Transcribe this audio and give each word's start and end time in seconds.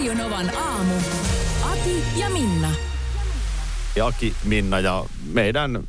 Radio 0.00 0.14
Novan 0.14 0.50
aamu. 0.56 0.94
Ati 1.72 2.04
ja 2.16 2.30
Minna. 2.30 2.70
Aki, 4.04 4.34
Minna 4.44 4.80
ja 4.80 5.04
meidän 5.32 5.84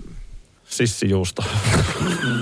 sissijuusto. 0.66 1.44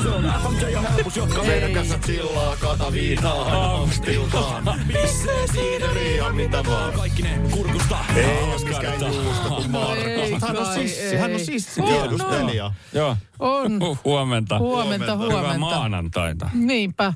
Se 0.04 0.10
on 0.10 0.34
FMJ 0.44 0.70
ja 0.72 0.82
helpus, 0.82 1.18
jotka 1.18 1.44
meidän 1.44 1.72
kanssa 1.72 1.98
chillaa, 1.98 2.56
kata 2.56 2.92
viinaa, 2.92 3.76
angstiltaan. 3.82 4.64
Pissee 4.88 5.48
siideriä 5.54 6.16
ja 6.26 6.34
mitä 6.34 6.64
vaan. 6.68 6.94
Kaikki 6.94 7.22
ne 7.22 7.40
kurkusta. 7.52 7.98
Ei 8.16 8.26
ole 8.44 8.70
mikään 8.70 9.14
juusto 9.14 9.50
kuin 9.50 9.72
Markus. 9.72 10.42
Hän 10.42 10.58
on 10.58 10.74
sissi, 10.74 11.16
hän 11.16 11.34
on 11.34 11.40
sissi 11.40 11.82
tiedustelija. 11.82 12.72
Joo. 12.94 13.18
On. 13.40 13.80
Huh, 13.80 14.00
huomenta. 14.06 14.60
Huomenta, 14.60 15.16
Hyvää 15.18 15.28
huomenta. 15.28 15.58
maanantaita. 15.60 16.50
Niinpä. 16.54 17.14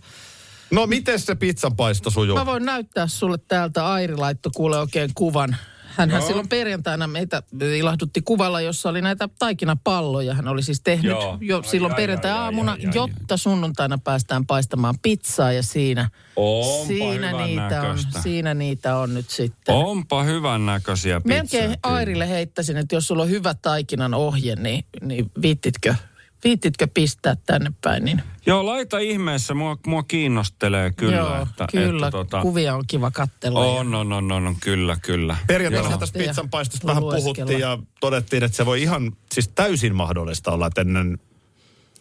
No 0.73 0.87
miten 0.87 1.19
se 1.19 1.35
pizzanpaisto 1.35 2.09
sujuu? 2.09 2.37
Mä 2.37 2.45
voin 2.45 2.65
näyttää 2.65 3.07
sulle 3.07 3.37
täältä. 3.47 3.87
Airi 3.87 4.15
laittoi 4.15 4.51
kuule 4.55 4.77
oikein 4.77 5.11
kuvan. 5.15 5.57
Hänhän 5.83 6.19
Joo. 6.19 6.27
silloin 6.27 6.49
perjantaina 6.49 7.07
meitä 7.07 7.43
ilahdutti 7.77 8.21
kuvalla, 8.21 8.61
jossa 8.61 8.89
oli 8.89 9.01
näitä 9.01 9.29
taikinapalloja. 9.39 10.33
Hän 10.33 10.47
oli 10.47 10.63
siis 10.63 10.81
tehnyt 10.81 11.11
Joo. 11.11 11.37
jo 11.41 11.57
Ai, 11.57 11.63
silloin 11.63 11.93
ai, 11.93 11.97
perjantai-aamuna, 11.97 12.71
ai, 12.71 12.85
ai, 12.85 12.91
jotta 12.95 13.37
sunnuntaina 13.37 13.97
päästään 13.97 14.45
paistamaan 14.45 14.95
pizzaa 15.01 15.51
ja 15.51 15.63
siinä, 15.63 16.09
Onpa 16.35 16.87
siinä, 16.87 17.31
niitä 17.31 17.81
on, 17.81 17.97
siinä 18.23 18.53
niitä 18.53 18.97
on 18.97 19.13
nyt 19.13 19.29
sitten. 19.29 19.75
Onpa 19.75 20.23
hyvän 20.23 20.65
näköisiä 20.65 21.21
pizzoja. 21.21 21.41
Melkein. 21.41 21.77
Airille 21.83 22.29
heittäisin, 22.29 22.77
että 22.77 22.95
jos 22.95 23.07
sulla 23.07 23.23
on 23.23 23.29
hyvä 23.29 23.53
taikinan 23.61 24.13
ohje, 24.13 24.55
niin, 24.55 24.85
niin 25.01 25.31
viittitkö, 25.41 25.95
viittitkö 26.43 26.87
pistää 26.93 27.35
tänne 27.45 27.71
päin, 27.83 28.05
niin 28.05 28.21
Joo, 28.45 28.65
laita 28.65 28.99
ihmeessä. 28.99 29.53
Mua, 29.53 29.77
mua 29.87 30.03
kiinnostelee 30.03 30.91
kyllä. 30.91 31.15
Joo, 31.17 31.41
että, 31.41 31.67
kyllä. 31.71 32.07
Että, 32.07 32.11
tota, 32.17 32.41
Kuvia 32.41 32.75
on 32.75 32.83
kiva 32.87 33.11
katsella. 33.11 33.59
on, 33.59 33.95
on, 33.95 34.13
on, 34.13 34.31
on, 34.31 34.47
on, 34.47 34.55
kyllä, 34.59 34.97
kyllä. 35.01 35.37
Perjantaina 35.47 35.89
Joo. 35.89 35.97
tästä 35.97 36.19
Ja 36.19 36.25
pizzanpaistosta 36.27 36.87
vähän 36.87 37.03
puhuttiin 37.03 37.59
ja 37.59 37.77
todettiin, 37.99 38.43
että 38.43 38.57
se 38.57 38.65
voi 38.65 38.81
ihan 38.81 39.11
siis 39.31 39.47
täysin 39.47 39.95
mahdollista 39.95 40.51
olla, 40.51 40.67
että 40.67 40.81
ennen 40.81 41.19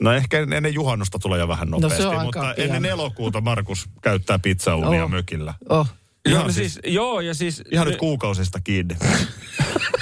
No 0.00 0.12
ehkä 0.12 0.38
ennen 0.40 0.74
juhannusta 0.74 1.18
tulee 1.18 1.38
jo 1.38 1.48
vähän 1.48 1.70
nopeasti, 1.70 2.02
No 2.02 2.10
se 2.10 2.16
on 2.16 2.24
mutta 2.24 2.40
pian. 2.40 2.54
ennen 2.58 2.84
elokuuta 2.84 3.40
Markus 3.40 3.88
käyttää 4.02 4.38
pizzauunia 4.38 5.04
Oh. 5.04 5.10
mökillä. 5.10 5.54
Oh. 5.68 5.86
Joo, 6.26 6.34
Ihan 6.34 6.46
no 6.46 6.52
siis- 6.52 6.74
siis, 6.74 6.94
joo, 6.94 7.20
ja 7.20 7.34
siis... 7.34 7.62
Ihan 7.72 7.86
nyt 7.86 7.96
kuukausista 7.96 8.60
kiinni. 8.60 8.96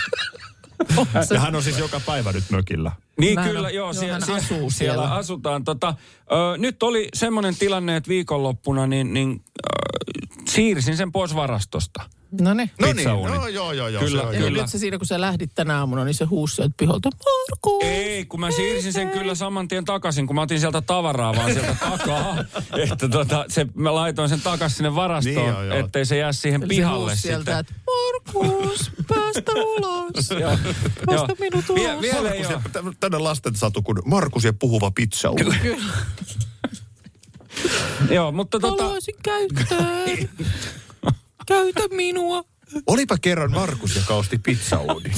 ja 1.35 1.41
hän 1.41 1.55
on 1.55 1.63
siis 1.63 1.79
joka 1.79 2.01
päivä 2.07 2.33
nyt 2.33 2.45
mökillä. 2.51 2.93
Niin 3.19 3.35
Mä 3.35 3.47
kyllä, 3.47 3.61
oo- 3.61 3.69
joo, 3.69 3.85
joo, 3.87 3.93
siellä, 3.93 4.13
hän 4.13 4.23
siellä, 4.23 4.39
asuu 4.41 4.71
siellä 4.71 5.03
siellä. 5.03 5.15
asutaan. 5.15 5.65
Tota, 5.65 5.95
ö, 6.33 6.59
nyt 6.59 6.83
oli 6.83 7.09
semmoinen 7.15 7.57
tilanne, 7.57 7.97
että 7.97 8.09
viikonloppuna 8.09 8.87
niin, 8.87 9.15
niin 9.15 9.43
ö, 9.59 9.63
siirsin 10.49 10.97
sen 10.97 11.13
pois 11.13 11.35
varastosta. 11.35 12.03
No 12.41 12.55
niin. 12.55 12.71
No 12.81 12.93
niin, 12.93 13.05
joo, 13.09 13.51
joo, 13.51 13.73
joo. 13.73 13.89
joo 13.89 14.03
Kyllä, 14.05 14.23
se 14.23 14.27
on, 14.29 14.35
Eli 14.35 14.45
kyllä. 14.45 14.63
nyt 14.63 14.71
se 14.71 14.79
siinä, 14.79 14.99
kun 14.99 15.07
sä 15.07 15.21
lähdit 15.21 15.51
tänä 15.55 15.79
aamuna, 15.79 16.05
niin 16.05 16.15
se 16.15 16.25
huusi 16.25 16.57
sieltä 16.57 16.75
piholta, 16.77 17.09
Markus! 17.11 17.83
Ei, 17.83 18.25
kun 18.25 18.41
mä 18.41 18.51
siirsin 18.51 18.93
sen 18.93 19.11
kyllä 19.11 19.35
saman 19.35 19.69
tien 19.69 19.85
takaisin, 19.85 20.27
kun 20.27 20.37
mä 20.37 20.43
otin 20.43 20.61
sieltä 20.61 20.81
tavaraa 20.81 21.37
vaan 21.37 21.53
sieltä 21.53 21.77
takaa. 21.91 22.37
että 22.93 23.09
tota, 23.09 23.45
se, 23.49 23.67
mä 23.75 23.95
laitoin 23.95 24.29
sen 24.29 24.41
takaisin 24.41 24.77
sinne 24.77 24.95
varastoon, 24.95 25.37
Niin, 25.37 25.49
joo, 25.49 25.63
joo. 25.63 25.77
ettei 25.79 26.05
se 26.07 26.17
jää 26.17 26.33
siihen 26.33 26.63
Eli 26.63 26.75
se 26.75 26.77
pihalle 26.77 27.17
sieltä, 27.17 27.39
sitten. 27.39 27.59
että 27.59 27.75
Markus, 27.87 28.91
päästä 29.09 29.53
ulos! 29.55 30.29
Päästä 31.07 31.35
minut 31.41 31.71
ulos. 31.71 31.83
Vie, 31.83 32.01
vielä 32.01 32.29
Markus 32.29 32.51
ja, 32.51 32.61
tä- 32.73 32.83
tänne 33.01 33.19
lasten 33.19 33.57
satu 33.57 33.83
kuin 33.83 33.99
Markus 34.05 34.45
ja 34.45 34.53
puhuva 34.53 34.91
pizzauni. 34.91 35.45
Joo, 38.11 38.33
mutta 38.33 38.61
tota, 38.61 38.83
Haluaisin 38.85 39.15
käyttää. 39.23 39.87
Käytä 41.51 41.95
minua. 41.97 42.45
Olipa 42.87 43.17
kerran 43.21 43.51
Markus, 43.51 43.97
joka 43.97 44.15
osti 44.15 44.39
pizzauunin. 44.39 45.13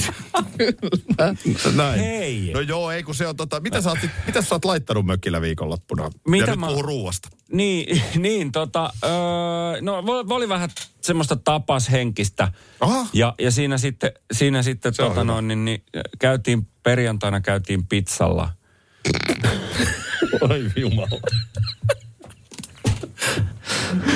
Näin. 1.75 1.99
Hei. 1.99 2.51
No 2.53 2.59
joo, 2.59 2.91
ei 2.91 3.03
kun 3.03 3.15
se 3.15 3.27
on 3.27 3.35
tota, 3.35 3.59
mitä 3.59 3.81
sä 3.81 3.89
oot, 3.89 3.99
mitä 4.25 4.41
sä 4.41 4.55
oot 4.55 4.65
laittanut 4.65 5.05
mökillä 5.05 5.41
viikonloppuna? 5.41 6.11
Mitä 6.27 6.45
ja 6.45 6.51
nyt 6.51 6.59
mä- 6.59 6.67
puhun 6.67 6.85
ruuasta. 6.85 7.29
Niin, 7.51 8.01
niin 8.17 8.51
tota, 8.51 8.93
öö, 9.03 9.81
no 9.81 10.03
oli 10.29 10.49
vähän 10.49 10.69
semmoista 11.01 11.35
tapashenkistä. 11.35 12.51
Aha. 12.79 13.07
Ja, 13.13 13.35
ja 13.39 13.51
siinä 13.51 13.77
sitten, 13.77 14.11
siinä 14.31 14.63
sitten 14.63 14.93
Se 14.93 15.03
tota 15.03 15.23
noin, 15.23 15.47
niin, 15.47 15.65
niin, 15.65 15.83
käytiin 16.19 16.67
perjantaina 16.83 17.41
käytiin 17.41 17.87
pizzalla. 17.87 18.49
Oi 20.41 20.71
jumala. 20.75 21.19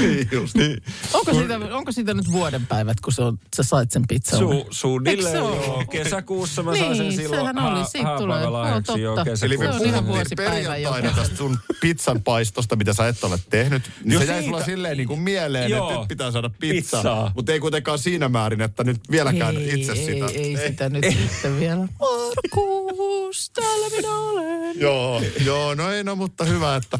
Niin 0.01 0.29
just. 0.31 0.55
Niin. 0.55 0.83
Onko 1.13 1.33
siitä, 1.33 1.59
onko 1.71 1.91
siitä 1.91 2.13
nyt 2.13 2.31
vuodenpäivät, 2.31 2.99
kun 3.01 3.13
se 3.13 3.21
on, 3.21 3.39
sä 3.55 3.63
sait 3.63 3.91
sen 3.91 4.03
pizzan? 4.07 4.39
Su, 4.39 4.67
suunnilleen 4.69 5.31
se 5.31 5.37
joo. 5.37 5.83
Kesäkuussa 5.91 6.63
mä 6.63 6.71
Niin, 6.71 6.83
sain 6.85 6.97
sen 6.97 7.11
silloin 7.11 7.41
sehän 7.41 7.57
oli, 7.59 7.85
siitä 7.85 8.15
tulee. 8.17 8.35
haapäivälahjaksi 8.35 8.91
Joo, 8.91 8.97
joo 8.97 9.25
totta. 9.25 9.45
Eli 9.45 9.57
me 9.57 10.01
puhuttiin 10.05 10.35
perjantaina 10.35 11.11
tästä 11.15 11.35
sun 11.35 11.57
pizzan 11.81 12.21
paistosta, 12.23 12.75
mitä 12.75 12.93
sä 12.93 13.07
et 13.07 13.23
ole 13.23 13.39
tehnyt. 13.49 13.91
Niin 14.03 14.13
Jo 14.13 14.19
se 14.19 14.25
jäi 14.25 14.43
sulla 14.43 14.63
silleen 14.63 14.97
niin 14.97 15.07
kuin 15.07 15.19
mieleen, 15.19 15.71
Joo. 15.71 15.87
että 15.87 15.99
nyt 15.99 16.07
pitää 16.07 16.31
saada 16.31 16.49
pizza. 16.49 16.97
Pizzaa. 16.97 17.31
Mutta 17.35 17.51
ei 17.51 17.59
kuitenkaan 17.59 17.99
siinä 17.99 18.29
määrin, 18.29 18.61
että 18.61 18.83
nyt 18.83 18.97
vieläkään 19.11 19.57
ei, 19.57 19.79
itse 19.81 19.91
ei, 19.91 20.05
sitä. 20.05 20.25
Ei, 20.33 20.57
sitä 20.67 20.89
nyt 20.89 21.05
sitten 21.29 21.59
vielä. 21.59 21.87
Markus, 21.99 23.49
täällä 23.49 23.89
minä 23.95 24.15
olen. 24.19 24.79
Joo, 24.79 25.21
joo, 25.45 25.75
no 25.75 25.91
ei 25.91 26.03
no, 26.03 26.15
mutta 26.15 26.43
hyvä, 26.43 26.75
että 26.75 26.99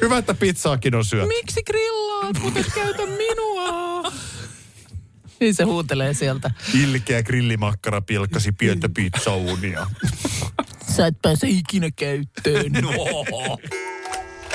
Hyvä, 0.00 0.18
että 0.18 0.34
pizzaakin 0.34 0.94
on 0.94 1.04
syöty. 1.04 1.28
Miksi 1.28 1.62
grillaat, 1.62 2.42
mutta 2.42 2.60
et 2.60 2.66
käytä 2.74 3.02
minua? 3.06 4.12
Niin 5.40 5.54
se 5.54 5.64
huutelee 5.64 6.14
sieltä. 6.14 6.50
Ilkeä 6.82 7.22
grillimakkara 7.22 8.00
pilkkasi 8.00 8.52
pientä 8.52 8.88
pizzauunia. 8.88 9.86
Sä 10.96 11.06
et 11.06 11.14
pääse 11.22 11.48
ikinä 11.48 11.90
käyttöön. 11.96 12.72
No. 12.72 12.90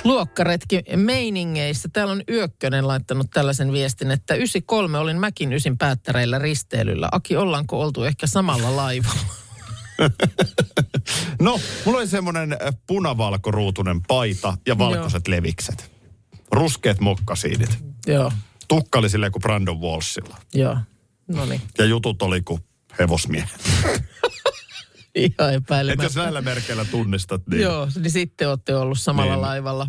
Luokkaretki 0.04 0.84
meiningeissä. 0.96 1.90
Täällä 1.94 2.12
on 2.12 2.24
Yökkönen 2.30 2.88
laittanut 2.88 3.28
tällaisen 3.34 3.72
viestin, 3.72 4.12
että 4.12 4.36
93 4.36 4.98
olin 4.98 5.20
Mäkin 5.20 5.54
ysin 5.54 5.78
päättäreillä 5.78 6.40
risteilyllä. 6.40 7.10
Aki, 7.12 7.36
ollaanko 7.38 7.82
oltu 7.82 8.04
ehkä 8.04 8.28
samalla 8.28 8.76
laivalla? 8.76 9.34
No, 11.42 11.60
mulla 11.86 11.98
oli 12.00 12.08
semmoinen 12.08 12.54
äh, 12.54 12.74
punavalkoruutunen 12.88 14.02
paita 14.02 14.58
ja 14.68 14.78
valkoiset 14.78 15.28
levikset. 15.28 15.92
Ruskeat 16.52 17.00
mokkasiinit. 17.00 17.78
joo, 18.08 18.32
Tukka 18.68 19.00
oli 19.00 19.10
silleen 19.10 19.32
kuin 19.32 19.42
Brandon 19.42 19.82
Walshilla. 19.82 20.38
joo. 20.54 20.78
No 21.28 21.46
niin, 21.46 21.62
Ja 21.78 21.86
jutut 21.86 22.22
oli 22.22 22.42
kuin 22.42 22.62
hevosmiehet. 23.00 23.50
ihan 25.16 25.30
Et 25.50 25.54
jos 25.54 25.56
epäilemättä. 25.64 26.22
näillä 26.24 26.42
merkeillä 26.42 26.86
tunnistat, 26.86 27.48
niin... 27.48 27.62
Joo, 27.62 27.88
niin 28.02 28.12
sitten 28.12 28.50
olette 28.50 28.76
ollut 28.76 29.00
samalla 29.00 29.32
Niin. 29.34 29.42
laivalla. 29.42 29.88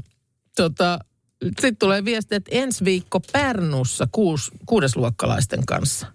Tota, 0.57 0.99
sitten 1.45 1.77
tulee 1.77 2.05
viesti, 2.05 2.35
että 2.35 2.51
ensi 2.55 2.85
viikko 2.85 3.21
Pärnussa 3.33 4.09
kuus, 4.13 4.51
kuudesluokkalaisten 4.67 5.67
kanssa. 5.67 6.07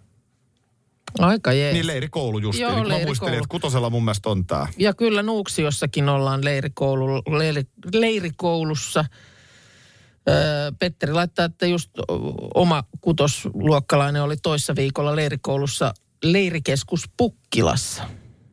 Aika 1.20 1.54
jees. 1.54 1.74
Niin 1.74 1.88
leirikoulu 1.88 2.40
just. 2.40 2.60
Joo, 2.60 2.72
Mä 2.72 2.76
leirikoulu. 2.78 3.06
muistelin, 3.06 3.34
että 3.34 3.48
kutosella 3.50 3.90
mun 3.90 4.04
mielestä 4.06 4.30
on 4.30 4.46
tää. 4.46 4.68
Ja 4.78 4.94
kyllä 4.94 5.24
Nuuksiossakin 5.24 6.10
ollaan 6.10 6.46
leirikoulu, 6.46 7.22
leiri, 7.38 7.64
leirikoulussa. 7.94 9.06
Öö, 10.30 10.36
Petteri 10.80 11.14
laittaa, 11.14 11.46
että 11.46 11.66
just 11.68 11.92
oma 12.56 12.84
kutosluokkalainen 13.02 14.24
oli 14.24 14.38
toissa 14.38 14.76
viikolla 14.76 15.16
leirikoulussa 15.16 15.94
leirikeskus 16.24 17.04
Pukkilassa. 17.18 18.04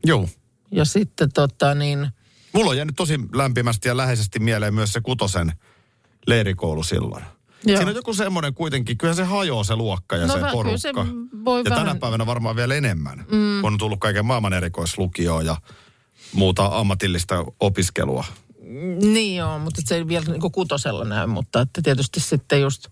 Joo. 0.06 0.28
Ja 0.70 0.84
sitten 0.84 1.32
tota 1.32 1.74
niin, 1.74 2.08
Mulla 2.52 2.70
on 2.70 2.76
jäänyt 2.76 2.96
tosi 2.96 3.18
lämpimästi 3.34 3.88
ja 3.88 3.96
läheisesti 3.96 4.38
mieleen 4.38 4.74
myös 4.74 4.92
se 4.92 5.00
kutosen 5.00 5.52
leirikoulu 6.26 6.82
silloin. 6.82 7.24
Joo. 7.66 7.76
Siinä 7.76 7.90
on 7.90 7.96
joku 7.96 8.14
semmoinen 8.14 8.54
kuitenkin, 8.54 8.98
kyllä 8.98 9.14
se 9.14 9.24
hajoaa 9.24 9.64
se 9.64 9.76
luokka 9.76 10.16
ja 10.16 10.26
No 10.26 10.32
se 10.32 10.38
kyllä 10.38 10.52
porukka. 10.52 10.78
se 10.78 10.92
voi 11.44 11.60
ja 11.60 11.64
tänä 11.64 11.76
vähän- 11.80 11.98
päivänä 11.98 12.26
varmaan 12.26 12.56
vielä 12.56 12.74
enemmän, 12.74 13.18
mm. 13.18 13.60
kun 13.60 13.72
on 13.72 13.78
tullut 13.78 14.00
kaiken 14.00 14.26
maailman 14.26 14.52
erikoislukioa 14.52 15.42
ja 15.42 15.56
muuta 16.32 16.66
ammatillista 16.66 17.44
opiskelua. 17.60 18.24
Niin 19.02 19.36
joo, 19.36 19.58
mutta 19.58 19.80
se 19.84 19.94
ei 19.94 20.08
vielä 20.08 20.24
niin 20.26 20.52
kutosella 20.52 21.04
näy, 21.04 21.26
mutta 21.26 21.60
että 21.60 21.82
tietysti 21.82 22.20
sitten 22.20 22.60
just 22.60 22.86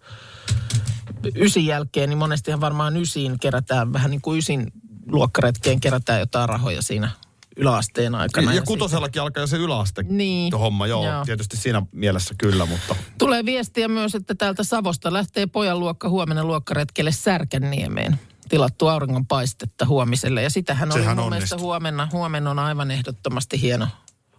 ysin 1.36 1.66
jälkeen, 1.66 2.08
niin 2.08 2.18
monestihan 2.18 2.60
varmaan 2.60 2.96
ysiin 2.96 3.38
kerätään, 3.40 3.92
vähän 3.92 4.10
niin 4.10 4.20
kuin 4.20 4.38
ysin 4.38 4.72
luokkaretkeen 5.06 5.80
kerätään 5.80 6.20
jotain 6.20 6.48
rahoja 6.48 6.82
siinä 6.82 7.10
yläasteen 7.56 8.14
aikana. 8.14 8.54
Ja 8.54 8.62
kutosellakin 8.62 9.22
alkaa 9.22 9.42
jo 9.42 9.46
se 9.46 9.56
yläaste 9.56 10.02
Niin. 10.02 10.54
homma, 10.54 10.86
joo, 10.86 11.06
Joo. 11.06 11.24
Tietysti 11.24 11.56
siinä 11.56 11.82
mielessä 11.92 12.34
kyllä, 12.38 12.66
mutta 12.66 12.96
Tulee 13.18 13.44
viestiä 13.44 13.88
myös, 13.88 14.14
että 14.14 14.34
täältä 14.34 14.64
Savosta 14.64 15.12
lähtee 15.12 15.46
pojan 15.46 15.80
luokka 15.80 16.08
huomenna 16.08 16.44
luokkaretkelle 16.44 17.12
Särkänniemeen. 17.12 18.20
Tilattu 18.48 18.88
auringonpaistetta 18.88 19.86
huomiselle. 19.86 20.42
Ja 20.42 20.50
sitähän 20.50 20.92
oli 20.92 21.00
Sehän 21.00 21.16
mun 21.16 21.30
mielestä 21.30 21.58
huomenna. 21.58 22.08
Huomenna 22.12 22.50
on 22.50 22.58
aivan 22.58 22.90
ehdottomasti 22.90 23.60
hieno 23.62 23.88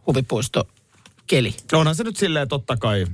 huvipuisto 0.08 0.68
keli. 1.28 1.56
onhan 1.74 1.96
se 1.96 2.04
nyt 2.04 2.18
silleen 2.18 2.48
totta 2.48 2.78
kai 2.78 3.06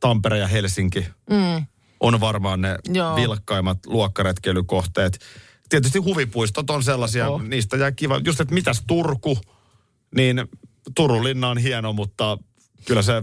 Tampere 0.00 0.38
ja 0.38 0.46
Helsinki 0.46 1.06
Mm. 1.30 1.66
on 2.00 2.20
varmaan 2.20 2.60
ne 2.60 2.76
Joo. 2.88 3.16
vilkkaimmat 3.16 3.78
luokkaretkeilykohteet. 3.86 5.18
Tietysti 5.68 5.98
huvipuistot 5.98 6.70
on 6.70 6.82
sellaisia, 6.82 7.28
Oh. 7.28 7.42
niistä 7.42 7.76
jää 7.76 7.92
kiva. 7.92 8.20
Just, 8.24 8.40
että 8.40 8.54
mitäs 8.54 8.82
Turku, 8.86 9.38
niin 10.14 10.48
Turun 10.94 11.24
linna 11.24 11.48
on 11.48 11.58
hieno, 11.58 11.92
mutta 11.92 12.38
kyllä 12.86 13.02
se, 13.02 13.22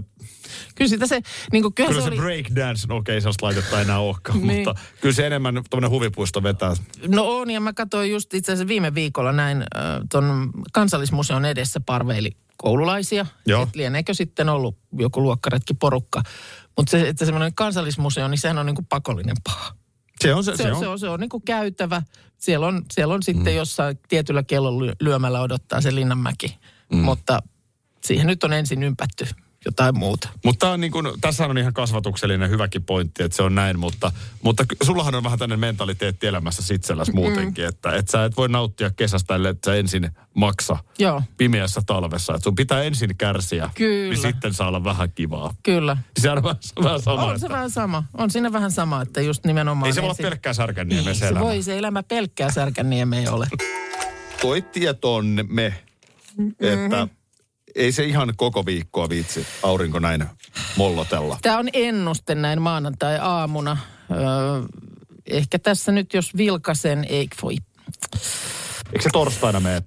Kyllä 0.76 0.90
sitä 0.90 1.08
se, 1.08 1.22
niin 1.52 1.62
kuin, 1.64 1.74
kyllä 1.74 1.90
kyllä 1.90 2.02
se 2.02 2.06
se 2.06 2.10
oli, 2.10 2.18
breakdance, 2.18 2.88
no 2.88 2.96
okei, 2.96 3.22
sellaista 3.22 3.46
laitetta 3.46 3.82
enää 3.82 4.00
olekaan, 4.00 4.48
Niin. 4.48 4.68
mutta 4.68 4.82
kyllä 5.02 5.16
se 5.16 5.28
enemmän 5.28 5.62
tuommoinen 5.70 5.92
huvipuisto 5.92 6.44
vetää. 6.44 6.74
No 7.08 7.24
on, 7.38 7.52
ja 7.52 7.60
mä 7.60 7.74
katsoin 7.74 8.12
just 8.12 8.34
itse 8.34 8.52
asiassa 8.52 8.68
viime 8.68 8.96
viikolla 8.96 9.32
näin 9.32 9.58
äh, 9.58 9.66
ton 10.12 10.52
kansallismuseon 10.74 11.46
edessä 11.46 11.80
parveili 11.80 12.32
koululaisia. 12.58 13.26
Joo. 13.46 13.64
Et 13.64 13.76
lieneekö 13.76 14.14
sitten 14.14 14.50
ollut 14.50 14.78
joku 15.00 15.22
luokkaretki 15.22 15.74
porukka. 15.74 16.22
Mutta 16.78 16.92
se, 16.92 17.08
että 17.10 17.26
semmoinen 17.26 17.54
kansallismuseo, 17.56 18.28
niin 18.28 18.38
sehän 18.38 18.58
on 18.58 18.66
niin 18.66 18.76
kuin 18.76 18.86
pakollinen 18.86 19.36
paha. 19.44 19.74
Se 20.26 20.34
on 20.34 20.44
se, 20.44 20.52
Se, 20.52 20.64
se 20.64 20.72
on, 20.72 20.80
se 20.80 20.88
on, 20.88 21.00
se 21.00 21.10
on 21.10 21.20
niin 21.20 21.30
kuin 21.30 21.44
käytävä. 21.44 22.02
Siellä 22.38 22.68
on, 22.68 22.86
siellä 22.94 23.14
on 23.14 23.24
sitten 23.24 23.54
mm. 23.54 23.58
jossain 23.58 24.00
tietyllä 24.08 24.44
kellon 24.44 24.78
ly- 24.78 24.96
lyömällä 25.00 25.42
odottaa 25.42 25.82
se 25.82 25.96
Linnanmäki. 25.96 26.58
Mm. 26.92 26.98
Mutta 26.98 27.40
siihen 28.04 28.28
nyt 28.28 28.44
on 28.44 28.54
ensin 28.54 28.84
ympätty 28.84 29.28
jotain 29.66 29.98
muuta. 29.98 30.30
Mutta 30.46 30.70
on 30.72 30.82
niin 30.82 30.92
kuin, 30.92 31.08
tässä 31.22 31.46
on 31.46 31.58
ihan 31.58 31.74
kasvatuksellinen 31.74 32.50
hyväkin 32.50 32.84
pointti, 32.84 33.24
että 33.24 33.36
se 33.36 33.44
on 33.44 33.56
näin, 33.56 33.80
mutta, 33.80 34.12
mutta 34.42 34.66
sullahan 34.84 35.16
on 35.16 35.24
vähän 35.24 35.40
tämmöinen 35.40 35.60
mentaliteetti 35.60 36.28
elämässä 36.28 36.74
itselläsi 36.74 37.12
muutenkin, 37.12 37.64
Mm. 37.66 37.70
että, 37.70 37.92
että 37.96 38.12
sä 38.12 38.26
et 38.26 38.38
voi 38.38 38.50
nauttia 38.50 38.92
kesästä, 38.92 39.36
ellei 39.36 39.52
että 39.52 39.72
sä 39.72 39.76
ensin 39.76 40.12
maksa 40.34 40.78
Joo, 41.00 41.22
pimeässä 41.38 41.82
talvessa. 41.86 42.34
Että 42.34 42.44
sun 42.44 42.56
pitää 42.56 42.84
ensin 42.84 43.18
kärsiä, 43.18 43.70
Kyllä. 43.76 44.14
niin 44.14 44.22
sitten 44.22 44.54
saa 44.54 44.68
olla 44.68 44.84
vähän 44.84 45.12
kivaa. 45.16 45.54
kyllä. 45.64 45.98
Se 46.20 46.32
on 46.32 46.44
vähän, 46.44 46.58
vähän 46.84 47.02
sama, 47.02 47.24
On 47.24 47.40
se 47.40 47.46
että 47.46 47.54
vähän 47.56 47.70
sama. 47.72 48.04
On 48.18 48.32
siinä 48.32 48.52
vähän 48.52 48.72
sama, 48.72 49.02
että 49.02 49.22
just 49.22 49.46
nimenomaan... 49.46 49.88
ei 49.88 49.94
se 49.94 50.02
voi 50.02 50.06
olla 50.06 50.14
ensin- 50.14 50.26
pelkkää 50.26 50.54
särkänniemen 50.54 51.08
Ei 51.08 51.16
se 51.16 51.20
se 51.20 51.28
elämä. 51.28 51.46
voi, 51.46 51.62
se 51.64 51.78
elämä 51.78 52.04
pelkkää 52.04 52.52
särkänniemeen 52.52 53.22
ei 53.22 53.28
ole. 53.28 53.48
Toi 54.42 54.62
tietoon 54.62 55.40
me, 55.50 55.74
että 56.60 57.08
ei 57.76 57.92
se 57.92 58.04
ihan 58.06 58.34
koko 58.38 58.66
viikkoa 58.66 59.10
viitsi 59.10 59.48
aurinko 59.64 60.00
näin 60.00 60.26
mollotella. 60.78 61.38
Tämä 61.42 61.58
on 61.58 61.70
ennuste 61.74 62.36
näin 62.36 62.62
maanantai-aamuna. 62.62 63.78
Öö, 64.12 64.18
ehkä 65.26 65.60
tässä 65.60 65.92
nyt 65.92 66.14
jos 66.14 66.38
vilkasen, 66.38 67.06
ei 67.10 67.28
voi. 67.42 67.56
Eikö 68.94 69.02
se 69.04 69.10
torstaina 69.14 69.60
mene 69.60 69.84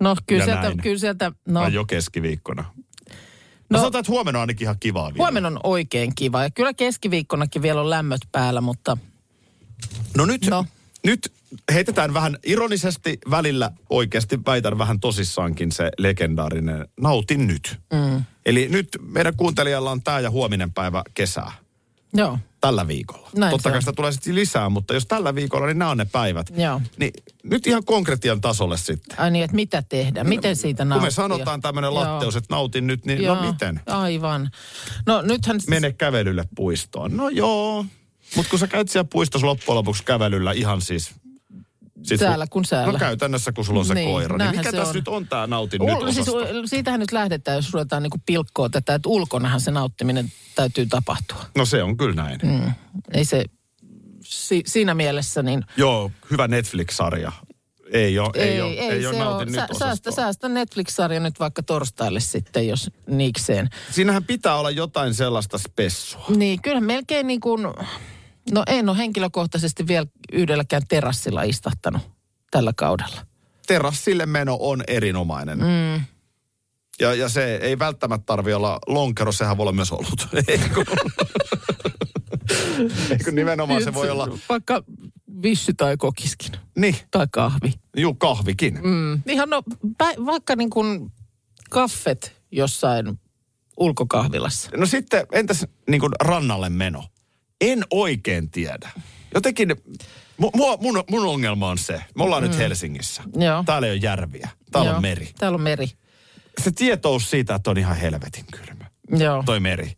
No 0.00 0.16
kyllä 0.26 0.42
Ja 0.42 0.44
sieltä, 0.46 0.62
näin. 0.62 0.78
kyllä 0.82 0.98
sieltä, 0.98 1.32
no, 1.48 1.60
vai 1.60 1.74
jo 1.74 1.84
keskiviikkona? 1.84 2.62
No, 2.62 3.14
No- 3.70 3.78
sanotaan, 3.78 4.00
että 4.00 4.12
huomenna 4.12 4.38
on 4.38 4.40
ainakin 4.40 4.64
ihan 4.64 4.76
kivaa 4.80 5.04
vielä. 5.14 5.18
huomenna 5.18 5.46
on 5.48 5.60
oikein 5.64 6.14
kiva. 6.14 6.42
Ja 6.42 6.50
kyllä 6.50 6.74
keskiviikkonakin 6.74 7.62
vielä 7.62 7.80
on 7.80 7.90
lämmöt 7.90 8.20
päällä, 8.32 8.60
mutta 8.60 8.96
No 10.16 10.26
nyt, 10.26 10.46
no. 10.46 10.66
No. 11.04 11.10
nyt 11.10 11.32
heitetään 11.72 12.14
vähän 12.14 12.38
ironisesti 12.42 13.18
välillä 13.30 13.70
oikeasti 13.90 14.40
väitän 14.46 14.78
vähän 14.78 15.00
tosissaankin 15.00 15.72
se 15.72 15.90
legendaarinen 15.98 16.88
nautin 17.00 17.46
nyt. 17.46 17.78
Mm. 17.92 18.24
Eli 18.46 18.68
nyt 18.68 18.88
meidän 19.00 19.36
kuuntelijalla 19.36 19.90
on 19.90 20.02
tämä 20.02 20.20
ja 20.20 20.30
huominen 20.30 20.72
päivä 20.72 21.02
kesää 21.14 21.52
joo. 22.14 22.38
tällä 22.60 22.88
viikolla. 22.88 23.28
Näin 23.36 23.50
Totta 23.50 23.70
kai 23.70 23.82
sitä 23.82 23.92
tulee 23.92 24.12
sitten 24.12 24.34
lisää, 24.34 24.68
mutta 24.68 24.94
jos 24.94 25.06
tällä 25.06 25.34
viikolla, 25.34 25.66
niin 25.66 25.78
nämä 25.78 25.90
on 25.90 25.96
ne 25.96 26.04
päivät. 26.04 26.46
Joo. 26.56 26.80
Niin 26.96 27.12
nyt 27.42 27.66
ihan 27.66 27.84
konkretian 27.84 28.40
tasolle 28.40 28.76
sitten. 28.76 29.20
Ai 29.20 29.30
niin, 29.30 29.44
että 29.44 29.54
mitä 29.54 29.82
tehdä, 29.82 30.24
miten 30.24 30.56
siitä 30.56 30.82
Kun 30.82 30.88
nauttia. 30.88 31.06
me 31.06 31.10
sanotaan 31.10 31.60
tämmöinen 31.60 31.94
latteus, 31.94 32.36
että 32.36 32.54
nautin 32.54 32.86
nyt, 32.86 33.04
niin 33.06 33.22
Joo, 33.22 33.34
no 33.34 33.52
miten? 33.52 33.80
Aivan. 33.86 34.50
No 35.06 35.22
nythän... 35.22 35.60
Mene 35.68 35.92
kävelylle 35.92 36.44
puistoon. 36.56 37.16
No 37.16 37.28
joo. 37.28 37.86
Mutta 38.36 38.50
kun 38.50 38.58
sä 38.58 38.66
käyt 38.66 38.88
siellä 38.88 39.08
puistossa 39.12 39.46
loppujen 39.46 39.76
lopuksi 39.76 40.04
kävelyllä 40.04 40.52
ihan 40.52 40.80
siis... 40.80 41.12
Sit 42.02 42.20
Säällä 42.20 42.46
kun 42.50 42.64
säällä. 42.64 42.92
No 42.92 42.98
käytännössä, 42.98 43.52
kun 43.52 43.64
sulla 43.64 43.80
on 43.80 43.86
se 43.86 43.94
Niin, 43.94 44.10
koira. 44.10 44.38
Niin 44.38 44.50
mikä 44.56 44.72
tässä 44.72 44.88
on. 44.88 44.94
nyt 44.94 45.08
on 45.08 45.28
tämä 45.28 45.46
nautin 45.46 45.80
nyt 45.80 45.96
Ul, 45.96 46.12
siis, 46.12 46.28
osasto? 46.28 46.60
u- 46.60 46.66
siitähän 46.66 47.00
nyt 47.00 47.12
lähdetään, 47.12 47.56
jos 47.56 47.72
ruvetaan 47.72 48.02
niinku 48.02 48.18
pilkkoa 48.26 48.68
tätä, 48.68 48.94
että 48.94 49.08
ulkonahan 49.08 49.60
se 49.60 49.70
nauttiminen 49.70 50.32
täytyy 50.54 50.86
tapahtua. 50.86 51.44
No 51.56 51.64
se 51.66 51.82
on 51.82 51.96
kyllä 51.96 52.14
näin. 52.14 52.40
Mm. 52.42 52.72
Ei 53.12 53.24
se, 53.24 53.44
si, 54.24 54.62
siinä 54.66 54.94
mielessä 54.94 55.42
niin... 55.42 55.64
Joo, 55.76 56.10
hyvä 56.30 56.48
Netflix-sarja. 56.48 57.32
Ei 57.92 58.18
ole, 58.18 58.30
ei, 58.34 58.60
ole, 58.60 58.72
ei, 58.72 59.06
ole 59.06 59.14
se 59.14 59.20
nautin 59.24 59.52
nyt 59.52 59.60
Sä, 59.72 59.78
säästä, 59.78 60.10
säästä 60.10 60.48
Netflix-sarja 60.48 61.20
nyt 61.20 61.40
vaikka 61.40 61.62
torstaille 61.62 62.20
sitten, 62.20 62.68
jos 62.68 62.90
niikseen. 63.06 63.68
Siinähän 63.90 64.24
pitää 64.24 64.56
olla 64.56 64.70
jotain 64.70 65.14
sellaista 65.14 65.58
spessua. 65.58 66.24
Niin, 66.36 66.62
kyllä 66.62 66.80
melkein 66.80 67.26
niin 67.26 67.40
kuin... 67.40 67.66
No 68.52 68.62
en 68.66 68.88
ole 68.88 68.96
henkilökohtaisesti 68.98 69.86
vielä 69.86 70.06
yhdelläkään 70.32 70.82
terassilla 70.88 71.42
istahtanut 71.42 72.02
tällä 72.50 72.72
kaudella. 72.76 73.26
Terassille 73.66 74.26
meno 74.26 74.56
on 74.60 74.84
erinomainen. 74.88 75.58
Mm. 75.58 76.04
Ja, 77.00 77.14
ja 77.14 77.28
se 77.28 77.56
ei 77.56 77.78
välttämättä 77.78 78.26
tarvi 78.26 78.52
olla 78.54 78.78
lonkero, 78.86 79.32
sehän 79.32 79.56
voi 79.56 79.64
olla 79.64 79.72
myös 79.72 79.92
ollut. 79.92 80.28
Eikö? 80.48 80.84
Eikö 83.10 83.30
nimenomaan 83.32 83.84
se 83.84 83.94
voi 83.94 84.10
olla, 84.10 84.38
Vaikka 84.48 84.82
vissy 85.42 85.74
tai 85.74 85.96
kokiskin. 85.96 86.52
niin, 86.76 86.96
Tai 87.10 87.26
kahvi. 87.32 87.72
juu, 87.96 88.14
kahvikin. 88.14 88.80
Mm. 88.82 89.22
Ihan 89.26 89.50
no, 89.50 89.62
vaikka 90.26 90.56
niin 90.56 90.70
kuin 90.70 91.12
kaffet 91.70 92.36
jossain 92.50 93.20
ulkokahvilassa. 93.76 94.70
No 94.76 94.86
sitten, 94.86 95.26
entäs 95.32 95.66
niin 95.88 96.00
kuin 96.00 96.12
rannalle 96.20 96.68
meno? 96.68 97.04
En 97.72 97.84
oikein 97.90 98.50
tiedä. 98.50 98.90
Jotenkin, 99.34 99.76
mu, 100.36 100.50
mua, 100.54 100.76
mun, 100.76 101.04
mun 101.10 101.26
ongelma 101.26 101.68
on 101.68 101.78
se, 101.78 102.00
me 102.16 102.24
ollaan 102.24 102.42
mm. 102.42 102.48
nyt 102.48 102.58
Helsingissä. 102.58 103.22
Joo. 103.36 103.62
Täällä 103.66 103.86
ei 103.86 103.92
ole 103.92 104.00
järviä, 104.02 104.48
täällä 104.72 104.88
Joo, 104.90 104.96
on 104.96 105.02
meri. 105.02 105.30
Täällä 105.38 105.56
on 105.56 105.62
meri. 105.62 105.86
Se 106.64 106.70
tietous 106.70 107.30
siitä, 107.30 107.54
että 107.54 107.70
on 107.70 107.78
ihan 107.78 107.96
helvetin 107.96 108.44
kylmä, 108.52 108.84
Joo. 109.10 109.42
toi 109.46 109.60
meri. 109.60 109.92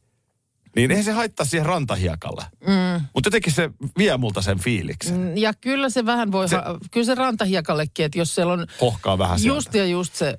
Niin 0.76 0.90
eihän 0.90 1.04
se 1.04 1.12
haittaa 1.12 1.46
siihen 1.46 1.66
rantahiekalle. 1.66 2.44
Mm. 2.60 3.06
Mutta 3.14 3.26
jotenkin 3.26 3.52
se 3.52 3.70
vie 3.98 4.16
multa 4.16 4.42
sen 4.42 4.58
fiiliksen. 4.58 5.16
Mm. 5.16 5.36
Ja 5.36 5.54
kyllä 5.60 5.90
se 5.90 6.06
vähän 6.06 6.32
voi, 6.32 6.48
Se- 6.48 6.56
ha- 6.56 6.78
kyllä 6.90 7.06
se 7.06 7.14
rantahiekallekin, 7.14 8.04
että 8.04 8.18
jos 8.18 8.34
siellä 8.34 8.52
on 8.52 8.66
Hohkaa 8.80 9.18
vähän 9.18 9.38
sieltä. 9.40 9.56
just 9.56 9.74
ja 9.74 9.86
just 9.86 10.14
se, 10.14 10.38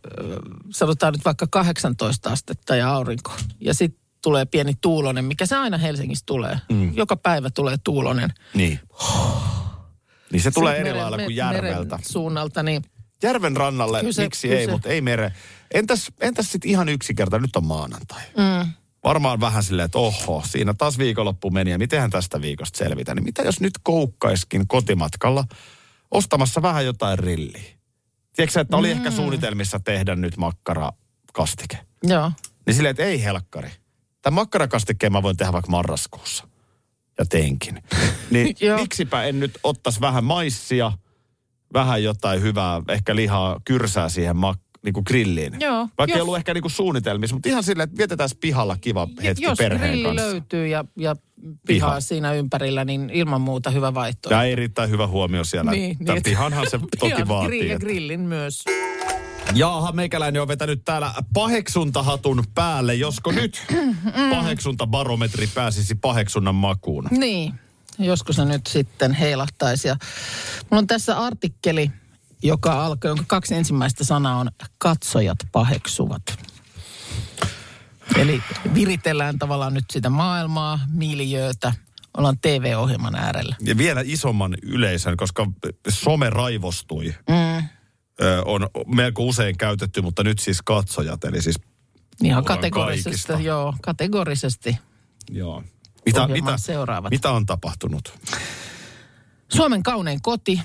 sanotaan 0.74 1.13
nyt 1.13 1.25
vaikka 1.25 1.48
18 1.48 2.29
astetta 2.29 2.75
ja 2.75 2.89
aurinko. 2.93 3.31
Ja 3.60 3.74
sitten 3.74 4.06
tulee 4.24 4.45
pieni 4.45 4.74
tuulonen, 4.81 5.25
mikä 5.25 5.45
se 5.45 5.55
aina 5.55 5.77
Helsingissä 5.77 6.24
tulee. 6.25 6.57
Mm. 6.71 6.93
Joka 6.95 7.15
päivä 7.15 7.50
tulee 7.50 7.75
tuulonen. 7.83 8.29
Niin. 8.53 8.79
Niin 10.31 10.41
se 10.41 10.51
tulee 10.51 10.77
eri 10.79 10.93
lailla 10.93 11.17
kuin 11.17 11.36
järveltä. 11.36 12.00
Suunnalta, 12.01 12.63
niin 12.63 12.83
Järven 13.24 13.57
rannalle, 13.57 14.00
Kyllä 14.00 14.13
se- 14.13 14.24
miksi 14.24 14.47
kyllä 14.47 14.59
ei, 14.62 14.67
mutta 14.67 14.89
ei 14.89 15.01
mere. 15.01 15.33
Entäs, 15.74 16.12
entäs 16.21 16.51
sitten 16.51 16.71
ihan 16.71 16.89
yksi 16.89 17.13
kerta, 17.13 17.39
nyt 17.39 17.55
on 17.55 17.65
maanantai. 17.65 18.21
mm, 18.38 18.71
Varmaan 19.03 19.39
vähän 19.39 19.63
silleen, 19.63 19.86
että 19.86 19.97
oho, 20.00 20.43
siinä 20.47 20.74
taas 20.74 20.97
viikonloppu 20.97 21.50
meni 21.50 21.71
ja 21.71 21.77
mitenhän 21.77 22.09
tästä 22.09 22.41
viikosta 22.41 22.77
selvitä. 22.77 23.15
Niin 23.15 23.24
mitä 23.24 23.41
jos 23.41 23.59
nyt 23.62 23.74
koukkaiskin 23.83 24.67
kotimatkalla 24.67 25.43
ostamassa 26.12 26.62
vähän 26.62 26.86
jotain 26.86 27.19
rilliä? 27.19 27.63
Tiedätkö 28.36 28.62
että 28.62 28.77
oli 28.77 28.88
mm. 28.88 28.97
ehkä 28.97 29.12
suunnitelmissa 29.12 29.79
tehdä 29.79 30.15
nyt 30.15 30.38
makkarakastike? 30.38 31.77
joo. 32.03 32.31
Niin 32.65 32.74
silleen, 32.75 32.91
että 32.91 33.03
ei 33.03 33.24
helkkari. 33.24 33.69
Tämän 34.27 34.36
makkarakastikkeen 34.36 35.12
mä 35.12 35.24
voin 35.24 35.38
tehdä 35.38 35.53
vaikka 35.53 35.72
marraskuussa. 35.72 36.48
Ja 37.17 37.25
teinkin. 37.25 37.84
Niin 38.31 38.55
miksipä 38.75 39.24
en 39.24 39.39
nyt 39.39 39.57
ottaisi 39.63 40.01
vähän 40.01 40.24
maissia, 40.24 40.91
vähän 41.74 42.03
jotain 42.03 42.41
hyvää, 42.41 42.81
ehkä 42.89 43.15
lihaa, 43.15 43.62
kyrsää 43.65 44.10
siihen 44.10 44.36
mak- 44.36 44.79
niinku 44.84 45.03
grilliin. 45.03 45.53
Joo, 45.60 45.88
Vaikka 45.98 46.13
ei 46.13 46.19
jos- 46.19 46.22
ollut 46.22 46.38
ehkä 46.38 46.53
niinku 46.53 46.69
suunnitelmissa, 46.69 47.36
mutta 47.36 47.50
ihan 47.50 47.63
silleen, 47.63 47.84
että 47.89 47.98
vietetään 47.98 48.29
pihalla 48.39 48.77
kiva 48.81 49.07
hetki 49.24 49.43
Jos 49.43 49.57
perheen 49.57 50.03
kanssa. 50.03 50.25
löytyy 50.25 50.67
ja, 50.67 50.86
ja 50.98 51.15
Piha. 51.15 51.55
pihaa 51.67 52.01
siinä 52.01 52.34
ympärillä, 52.34 52.86
niin 52.86 53.10
ilman 53.10 53.41
muuta 53.41 53.69
hyvä 53.69 53.93
vaihtoehto. 53.93 54.36
Ja 54.36 54.43
erittäin 54.43 54.89
hyvä 54.89 55.07
huomio 55.07 55.43
siellä. 55.43 55.72
Niin, 55.72 55.98
niin. 56.00 56.24
pihanhan 56.24 56.69
se 56.69 56.79
toki 57.00 57.27
vaatii. 57.27 57.67
ja 57.67 57.74
että- 57.74 57.86
grillin 57.86 58.19
myös. 58.19 58.63
Jaaha, 59.54 59.92
meikäläinen 59.92 60.42
on 60.42 60.48
vetänyt 60.48 60.86
täällä 60.86 61.13
paheksuntahatun 61.34 62.44
päälle. 62.56 62.96
Josko 62.96 63.32
nyt 63.32 63.63
paheksuntabarometri 64.30 65.48
pääsisi 65.48 65.96
paheksunnan 65.96 66.56
makuun? 66.56 67.08
Niin, 67.12 67.54
joskus 68.00 68.36
se 68.36 68.46
nyt 68.46 68.68
sitten 68.68 69.13
heilahtaisi. 69.13 69.88
Ja 69.88 69.98
mulla 70.62 70.80
on 70.80 70.88
tässä 70.88 71.18
artikkeli, 71.18 71.92
joka 72.44 72.86
alkoi, 72.86 73.10
jonka 73.10 73.24
kaksi 73.27 73.56
ensimmäistä 73.56 74.04
sanaa 74.04 74.39
on 74.39 74.51
katsojat 74.77 75.38
paheksuvat. 75.51 76.22
Eli 78.16 78.42
viritellään 78.74 79.39
tavallaan 79.39 79.74
nyt 79.74 79.86
sitä 79.92 80.10
maailmaa, 80.10 80.80
miljöötä. 80.92 81.74
Ollaan 82.18 82.39
TV-ohjelman 82.42 83.16
äärellä. 83.16 83.56
Ja 83.62 83.77
vielä 83.77 84.01
isomman 84.06 84.58
yleisön, 84.63 85.18
koska 85.18 85.48
some 85.89 86.30
raivostui. 86.30 87.16
Mm. 87.30 87.68
On 88.45 88.67
melko 88.88 89.24
usein 89.24 89.57
käytetty, 89.57 90.01
mutta 90.01 90.24
nyt 90.24 90.39
siis 90.39 90.62
katsojat, 90.62 91.24
eli 91.24 91.41
siis 91.41 91.59
Ihan 92.24 92.45
kategorisesti, 92.45 93.09
kaikista. 93.09 93.33
joo, 93.33 93.74
kategorisesti. 93.81 94.77
joo. 95.31 95.63
Mitä, 96.05 96.27
mitä, 96.27 96.57
seuraavat. 96.57 97.12
mitä 97.12 97.31
on 97.31 97.45
tapahtunut? 97.45 98.19
Suomen 99.50 99.83
kaunein 99.83 100.21
koti, 100.21 100.62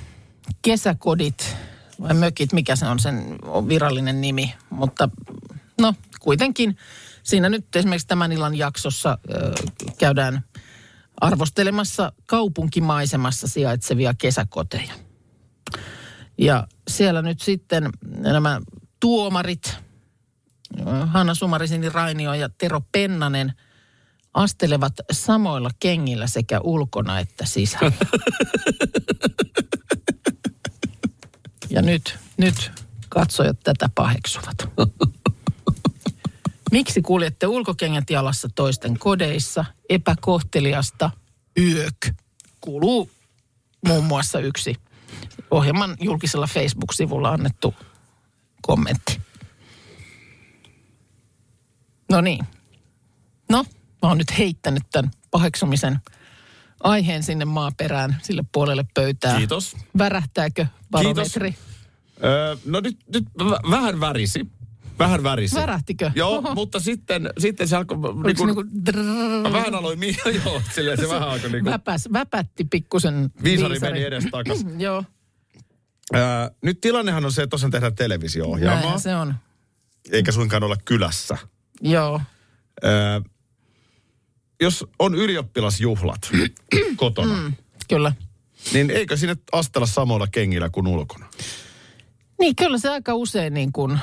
kesäkodit 0.63 1.57
vai 2.01 2.15
mökit, 2.15 2.53
mikä 2.53 2.77
se 2.77 2.87
on 2.87 2.99
sen 2.99 3.39
virallinen 3.69 4.21
nimi. 4.21 4.55
Mutta 4.71 5.09
no 5.81 5.95
kuitenkin 6.21 6.77
siinä 7.23 7.49
nyt 7.49 7.77
esimerkiksi 7.77 8.07
tämän 8.07 8.33
illan 8.33 8.55
jaksossa 8.55 9.19
ö, 9.35 9.53
käydään 9.99 10.45
arvostelemassa 11.21 12.13
kaupunkimaisemassa 12.27 13.49
sijaitsevia 13.49 14.15
kesäkoteja. 14.19 14.95
Ja 16.39 16.67
siellä 16.91 17.23
nyt 17.23 17.41
sitten 17.41 17.91
nämä 18.05 18.61
tuomarit, 19.01 19.77
Hanna 21.07 21.35
Sumarisini 21.35 21.89
Rainio 21.89 22.35
ja 22.35 22.49
Tero 22.49 22.81
Pennanen, 22.93 23.53
astelevat 24.35 24.93
samoilla 25.13 25.71
kengillä 25.81 26.27
sekä 26.27 26.61
ulkona 26.61 27.19
että 27.19 27.47
sisällä. 27.47 27.93
Ja 31.71 31.83
nyt, 31.83 32.19
nyt 32.37 32.71
katsojat 33.09 33.61
tätä 33.65 33.89
paheksuvat. 33.95 34.57
Miksi 36.71 37.03
kuljette 37.03 37.47
ulkokengät 37.47 38.11
jalassa 38.11 38.49
toisten 38.55 38.99
kodeissa? 38.99 39.65
Epäkohteliasta 39.89 41.11
yök. 41.59 41.97
Kuuluu 42.61 43.11
muun 43.87 44.05
muassa 44.05 44.39
yksi 44.39 44.77
ohjelman 45.53 45.97
julkisella 46.01 46.47
Facebook-sivulla 46.47 47.29
annettu 47.31 47.75
kommentti. 48.63 49.21
No 52.11 52.21
niin. 52.21 52.45
No, 53.51 53.65
mä 54.03 54.09
oon 54.09 54.19
nyt 54.19 54.39
heittänyt 54.39 54.83
tämän 54.93 55.11
paheksumisen 55.31 55.99
aiheen 56.83 57.23
sinne 57.23 57.45
maaperään, 57.45 58.17
sille 58.23 58.43
puolelle 58.53 58.85
pöytää. 58.95 59.39
Kiitos. 59.39 59.77
Värähtääkö 59.99 60.67
barometri? 60.91 61.55
Öö, 62.25 62.57
no 62.67 62.81
nyt, 62.81 62.97
nyt 63.15 63.25
vä- 63.43 63.71
vähän 63.71 64.01
värisi. 64.01 64.47
Vähän 64.99 65.23
värisi. 65.23 65.55
Värähtikö? 65.57 66.11
Joo, 66.15 66.37
Oho. 66.37 66.55
mutta 66.55 66.81
sitten, 66.81 67.31
sitten 67.39 67.69
se 67.69 67.77
alkoi... 67.77 67.97
Oliko 67.97 68.23
Niin 68.23 68.37
se 68.37 68.45
kuin, 68.55 68.67
niinku 68.67 68.85
drrrr, 68.87 69.53
vähän 69.53 69.75
aloin, 69.75 69.99
mi- 69.99 70.17
joo, 70.45 70.63
silleen 70.75 70.99
se 70.99 71.09
vähän 71.09 71.29
alkoi 71.29 71.51
niin 71.51 71.65
kuin, 71.65 71.73
väpäs, 71.73 72.09
väpätti 72.13 72.65
pikkusen 72.65 73.31
viisari 73.43 73.79
meni 73.79 74.03
edes 74.03 74.25
takas. 74.31 74.65
Joo, 74.79 75.05
Öö, 76.15 76.21
nyt 76.63 76.81
tilannehan 76.81 77.25
on 77.25 77.33
se, 77.33 77.43
että 77.43 77.51
tosiaan 77.51 77.71
tehdään 77.71 77.95
televisio-ohjelmaa, 77.95 78.81
näinhän 78.81 79.01
se 79.01 79.17
on. 79.17 79.35
eikä 80.11 80.33
suinkaan 80.33 80.63
olla 80.65 80.77
kylässä. 80.85 81.39
Joo, 81.81 82.21
Öö, 82.85 83.21
jos 84.61 84.87
on 84.99 85.15
ylioppilasjuhlat 85.15 86.31
kotona, 86.97 87.35
mm. 87.37 87.53
kyllä. 87.89 88.13
niin 88.73 88.91
eikö 88.91 89.17
sinne 89.17 89.37
astella 89.53 89.87
samoilla 89.87 90.27
kengillä 90.27 90.69
kuin 90.71 90.87
ulkona? 90.87 91.27
Niin, 92.41 92.57
kyllä 92.57 92.79
se 92.79 92.89
aika 92.89 93.15
usein 93.15 93.55
niin 93.55 93.73
kuin, 93.73 93.99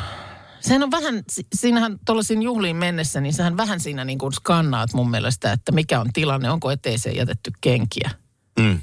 sehän 0.60 0.84
on 0.84 0.91
vähän, 0.91 1.24
si- 1.29 1.48
siinähän 1.56 2.00
tuollaisiin 2.06 2.41
juhliin 2.41 2.75
mennessä, 2.75 3.22
niin 3.22 3.34
sähän 3.34 3.58
vähän 3.58 3.79
siinä 3.79 4.06
niin 4.06 4.18
kuin 4.20 4.34
skannaat 4.34 4.94
mun 4.94 5.12
mielestä, 5.12 5.51
että 5.51 5.72
mikä 5.72 6.00
on 6.00 6.13
tilanne, 6.13 6.50
onko 6.51 6.72
eteeseen 6.72 7.15
jätetty 7.15 7.51
kenkiä. 7.62 8.12
Mm. 8.60 8.79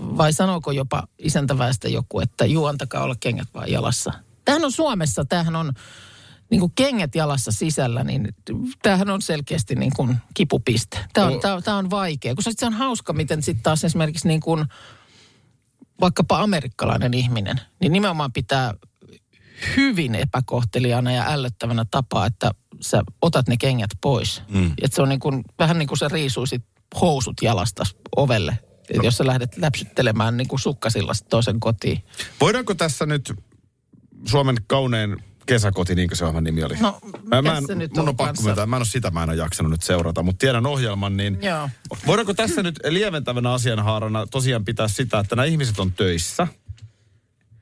Vai 0.00 0.32
sanooko 0.32 0.72
jopa 0.72 1.02
isäntäväestä 1.18 1.88
joku, 1.88 2.20
että 2.20 2.44
juontakaa 2.44 3.04
olla 3.04 3.14
kengät 3.20 3.48
vaan 3.54 3.70
jalassa. 3.70 4.12
Tämähän 4.44 4.64
on 4.64 4.72
Suomessa, 4.72 5.24
tämähän 5.24 5.56
on 5.56 5.72
niin 6.50 6.60
kuin 6.60 6.72
kengät 6.74 7.14
jalassa 7.14 7.52
sisällä, 7.52 8.04
niin 8.04 8.28
tämähän 8.82 9.10
on 9.10 9.22
selkeästi 9.22 9.74
niin 9.74 9.92
kuin 9.96 10.16
kipupiste. 10.34 10.98
Tämä 11.12 11.26
on, 11.26 11.32
O- 11.32 11.38
tämä, 11.38 11.60
tämä 11.60 11.76
on 11.76 11.90
vaikea, 11.90 12.34
koska 12.34 12.50
se 12.56 12.66
on 12.66 12.72
hauska, 12.72 13.12
miten 13.12 13.42
sitten 13.42 13.62
taas 13.62 13.84
esimerkiksi 13.84 14.28
niin 14.28 14.40
kuin 14.40 14.66
vaikkapa 16.00 16.40
amerikkalainen 16.40 17.14
ihminen, 17.14 17.60
niin 17.80 17.92
nimenomaan 17.92 18.32
pitää 18.32 18.74
hyvin 19.76 20.14
epäkohteliaana 20.14 21.12
ja 21.12 21.24
ällöttävänä 21.28 21.84
tapaa, 21.90 22.26
että 22.26 22.50
sä 22.80 23.02
otat 23.22 23.48
ne 23.48 23.56
kengät 23.56 23.90
pois. 24.00 24.42
Mm. 24.48 24.72
Että 24.82 24.94
se 24.94 25.02
on 25.02 25.08
niin 25.08 25.20
kuin, 25.20 25.42
vähän 25.58 25.78
niin 25.78 25.88
kuin 25.88 25.98
sä 25.98 26.08
riisuisit 26.08 26.62
housut 27.00 27.36
jalasta 27.42 27.82
ovelle, 28.16 28.58
no. 28.98 29.04
jos 29.04 29.16
sä 29.16 29.26
lähdet 29.26 29.56
läpsyttelemään 29.56 30.36
niin 30.36 30.48
kuin 30.48 30.60
sukkasillasta 30.60 31.28
toisen 31.28 31.60
kotiin. 31.60 32.02
Voidaanko 32.40 32.74
tässä 32.74 33.06
nyt 33.06 33.32
Suomen 34.24 34.56
kaunein 34.66 35.16
kesäkoti, 35.46 35.94
niin 35.94 36.08
kuin 36.08 36.18
se 36.18 36.24
ohjelman 36.24 36.44
nimi 36.44 36.64
oli? 36.64 36.74
No, 36.80 36.98
mä, 37.24 37.42
mä 37.42 37.58
en, 37.58 37.66
se 37.66 37.74
nyt 37.74 37.90
mun 37.90 38.02
on 38.02 38.08
on 38.08 38.16
pakko 38.16 38.42
myöntää, 38.42 38.66
mä 38.66 38.76
en 38.76 38.80
ole 38.80 38.86
sitä, 38.86 39.10
mä 39.10 39.22
en 39.22 39.28
ole 39.28 39.36
jaksanut 39.36 39.72
nyt 39.72 39.82
seurata, 39.82 40.22
mutta 40.22 40.38
tiedän 40.38 40.66
ohjelman, 40.66 41.16
niin 41.16 41.38
Joo. 41.42 41.68
voidaanko 42.06 42.34
tässä 42.34 42.62
nyt 42.62 42.80
lieventävänä 42.88 43.52
asianhaarana 43.52 44.26
tosiaan 44.26 44.64
pitää 44.64 44.88
sitä, 44.88 45.18
että 45.18 45.36
nämä 45.36 45.46
ihmiset 45.46 45.78
on 45.78 45.92
töissä, 45.92 46.46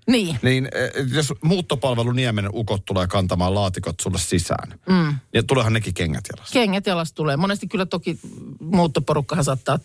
Niin, 0.07 0.39
niin 0.43 0.69
eh, 0.75 0.91
jos 1.15 1.33
muuttopalvelu 1.43 2.13
Niemen 2.13 2.49
ukot 2.53 2.85
tulee 2.85 3.07
kantamaan 3.07 3.55
laatikot 3.55 4.01
sulle 4.01 4.19
sisään, 4.19 4.79
mm. 4.89 5.15
niin 5.35 5.47
tuleehan 5.47 5.73
nekin 5.73 5.95
kengät 5.95 6.25
jalassa. 6.33 6.53
kengät 6.53 6.87
jalasta 6.87 7.15
tulee. 7.15 7.37
Monesti 7.37 7.69
kyllä 7.69 7.87
toki 7.87 8.19
muuttoporukkahan 8.61 9.45
saattaa 9.45 9.79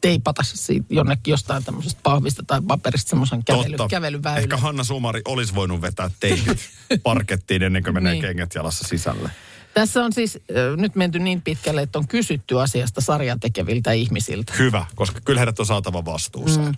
teipata 0.00 0.42
siitä 0.42 0.86
jonnekin 0.90 1.30
jostain 1.32 1.64
tämmöisestä 1.64 2.00
pahvista 2.02 2.42
tai 2.46 2.60
paperista 2.68 3.08
semmoisen 3.10 3.44
kävely, 3.44 3.76
kävelyväylän. 3.90 4.42
Ehkä 4.42 4.56
Hanna 4.56 4.84
Sumari 4.84 5.20
olisi 5.24 5.54
voinut 5.54 5.80
vetää 5.82 6.10
teipit 6.20 6.58
parkettiin 7.02 7.62
ennen 7.62 7.82
kuin 7.82 7.94
menee 7.94 8.12
Niin. 8.12 8.22
kengät 8.22 8.54
jalassa 8.54 8.88
sisälle. 8.88 9.30
Tässä 9.74 10.04
on 10.04 10.12
siis 10.12 10.36
äh, 10.36 10.76
nyt 10.76 10.94
menty 10.94 11.18
niin 11.18 11.42
pitkälle, 11.42 11.82
että 11.82 11.98
on 11.98 12.08
kysytty 12.08 12.60
asiasta 12.60 13.00
sarjan 13.00 13.40
tekeviltä 13.40 13.92
ihmisiltä. 13.92 14.52
Hyvä, 14.58 14.86
koska 14.94 15.20
kyllä 15.24 15.40
heidät 15.40 15.60
on 15.60 15.66
saatava 15.66 16.04
vastuuseen. 16.04 16.66
Mm. 16.66 16.74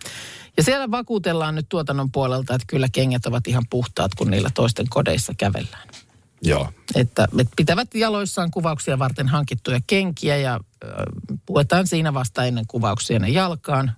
Ja 0.58 0.64
siellä 0.64 0.90
vakuutellaan 0.90 1.54
nyt 1.54 1.66
tuotannon 1.68 2.12
puolelta, 2.12 2.54
että 2.54 2.64
kyllä 2.66 2.88
kengät 2.92 3.26
ovat 3.26 3.46
ihan 3.46 3.64
puhtaat, 3.70 4.14
kun 4.14 4.30
niillä 4.30 4.50
toisten 4.54 4.86
kodeissa 4.88 5.32
kävellään. 5.38 5.88
Joo. 6.42 6.72
Että, 6.94 7.28
että 7.38 7.52
pitävät 7.56 7.94
jaloissaan 7.94 8.50
kuvauksia 8.50 8.98
varten 8.98 9.28
hankittuja 9.28 9.80
kenkiä 9.86 10.36
ja 10.36 10.54
äh, 10.54 10.90
puetaan 11.46 11.86
siinä 11.86 12.14
vasta 12.14 12.44
ennen 12.44 12.64
kuvauksia 12.66 13.18
ne 13.18 13.28
jalkaan. 13.28 13.92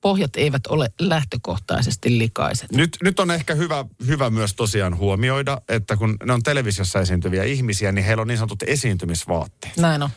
Pohjat 0.00 0.36
eivät 0.36 0.66
ole 0.66 0.90
lähtökohtaisesti 1.00 2.18
likaiset. 2.18 2.72
Nyt, 2.72 2.96
nyt 3.02 3.20
on 3.20 3.30
ehkä 3.30 3.54
hyvä, 3.54 3.84
hyvä 4.06 4.30
myös 4.30 4.54
tosiaan 4.54 4.98
huomioida, 4.98 5.60
että 5.68 5.96
kun 5.96 6.16
ne 6.24 6.32
on 6.32 6.42
televisiossa 6.42 7.00
esiintyviä 7.00 7.44
ihmisiä, 7.44 7.92
niin 7.92 8.04
heillä 8.04 8.20
on 8.20 8.28
niin 8.28 8.38
sanotut 8.38 8.62
esiintymisvaatteet. 8.66 9.76
Näin 9.76 10.02
on. 10.02 10.10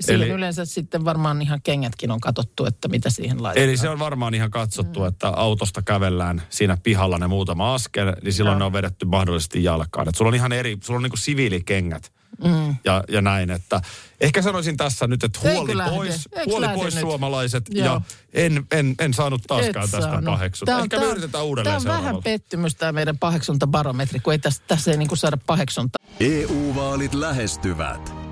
Siihen 0.00 0.22
Eli- 0.22 0.30
yleensä 0.30 0.64
sitten 0.64 1.04
varmaan 1.04 1.42
ihan 1.42 1.60
kengätkin 1.62 2.10
on 2.10 2.20
katsottu, 2.20 2.66
että 2.66 2.88
mitä 2.88 3.10
siihen 3.10 3.42
laitetaan. 3.42 3.68
Eli 3.68 3.76
se 3.76 3.88
on 3.88 3.98
varmaan 3.98 4.34
ihan 4.34 4.50
katsottu, 4.50 5.00
mm. 5.00 5.06
että 5.06 5.28
autosta 5.28 5.82
kävellään 5.82 6.42
siinä 6.50 6.76
pihalla 6.82 7.18
ne 7.18 7.26
muutama 7.26 7.74
askel, 7.74 8.12
niin 8.22 8.32
silloin 8.32 8.52
Joo. 8.54 8.58
ne 8.58 8.64
on 8.64 8.72
vedetty 8.72 9.06
mahdollisesti 9.06 9.64
jalkaan. 9.64 10.08
Et 10.08 10.14
sulla 10.14 10.28
on 10.28 10.34
ihan 10.34 10.52
eri, 10.52 10.78
sulla 10.84 10.96
on 10.98 11.02
niinku 11.02 11.16
siviilikengät 11.16 12.12
mm. 12.44 12.76
ja, 12.84 13.04
ja 13.08 13.20
näin, 13.20 13.50
että 13.50 13.80
ehkä 14.20 14.42
sanoisin 14.42 14.76
tässä 14.76 15.06
nyt, 15.06 15.24
että 15.24 15.38
Eikö 15.44 15.52
huoli 15.58 15.76
lähde? 15.76 15.90
pois, 15.96 16.28
Eikö 16.32 16.50
huoli 16.50 16.64
lähde 16.66 16.74
pois 16.76 16.94
nyt? 16.94 17.00
suomalaiset 17.00 17.64
Joo. 17.70 17.86
ja 17.86 18.00
en, 18.32 18.66
en, 18.70 18.94
en 19.00 19.14
saanut 19.14 19.42
taaskaan 19.46 19.84
Et 19.84 19.90
tästä 19.90 20.00
saanut. 20.00 20.24
paheksuta. 20.24 20.66
Tää 20.70 20.76
on- 20.76 20.82
Ehkä 20.82 20.96
tää 20.96 21.06
me 21.06 21.10
yritetään 21.12 21.44
uudelleen 21.44 21.82
Tämä 21.82 21.96
on 21.96 22.02
vähän 22.02 22.16
pettymys 22.24 22.74
tämä 22.74 22.92
meidän 22.92 23.18
paheksuntabarometri, 23.18 24.20
kun 24.20 24.32
ei 24.32 24.38
tässä, 24.38 24.62
tässä 24.68 24.90
ei 24.90 24.96
niinku 24.96 25.16
saada 25.16 25.36
paheksunta. 25.46 25.98
EU-vaalit 26.20 27.14
lähestyvät. 27.14 28.25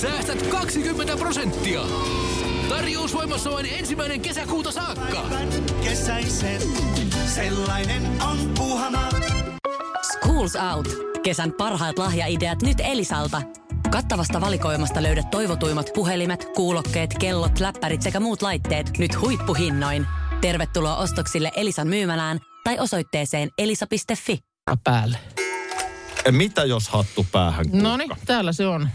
Säästät 0.00 0.46
20 0.46 1.16
prosenttia. 1.16 1.82
Tarjous 2.68 3.14
voimassa 3.14 3.50
vain 3.50 3.66
ensimmäinen 3.66 4.20
kesäkuuta 4.20 4.72
saakka. 4.72 5.26
Kesäisen, 5.84 6.60
sellainen 7.26 8.02
on 8.22 8.38
Puuhamaa. 8.58 9.08
Schools 10.12 10.56
Out. 10.56 10.88
Kesän 11.22 11.52
parhaat 11.52 11.98
lahjaideat 11.98 12.62
nyt 12.62 12.78
Elisalta. 12.80 13.42
Kattavasta 13.90 14.40
valikoimasta 14.40 15.02
löydät 15.02 15.30
toivotuimmat 15.30 15.90
puhelimet, 15.94 16.44
kuulokkeet, 16.56 17.14
kellot, 17.18 17.60
läppärit 17.60 18.02
sekä 18.02 18.20
muut 18.20 18.42
laitteet 18.42 18.98
nyt 18.98 19.20
huippuhinnoin. 19.20 20.06
Tervetuloa 20.40 20.96
ostoksille 20.96 21.50
Elisan 21.56 21.88
myymälään 21.88 22.38
tai 22.64 22.78
osoitteeseen 22.78 23.50
elisa.fi. 23.58 24.38
päälle. 24.84 25.18
Mitä 26.30 26.64
jos 26.64 26.88
hattu 26.88 27.26
päähän? 27.32 27.66
No 27.72 27.96
niin, 27.96 28.10
täällä 28.26 28.52
se 28.52 28.66
on. 28.66 28.88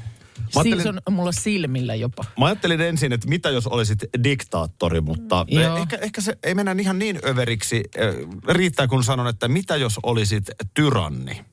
Ajattelin- 0.56 0.82
Siis 0.84 0.96
on 1.06 1.14
mulla 1.14 1.32
silmillä 1.32 1.96
jopa. 1.96 2.24
Mä 2.40 2.46
ajattelin 2.46 2.82
ensin, 2.82 3.14
että 3.14 3.28
mitä 3.28 3.50
jos 3.50 3.68
olisit 3.68 4.00
diktaattori, 4.24 5.02
mutta 5.02 5.46
Joo. 5.50 5.78
ehkä, 5.78 5.98
ehkä 6.02 6.22
se 6.22 6.38
ei 6.44 6.56
mennä 6.56 6.76
ihan 6.80 7.00
niin 7.00 7.20
överiksi. 7.28 7.84
Eh, 7.98 8.16
Riittää 8.50 8.88
kun 8.88 9.04
sanon, 9.04 9.28
että 9.28 9.48
mitä 9.48 9.76
jos 9.76 10.00
olisit 10.04 10.44
tyranni. 10.74 11.46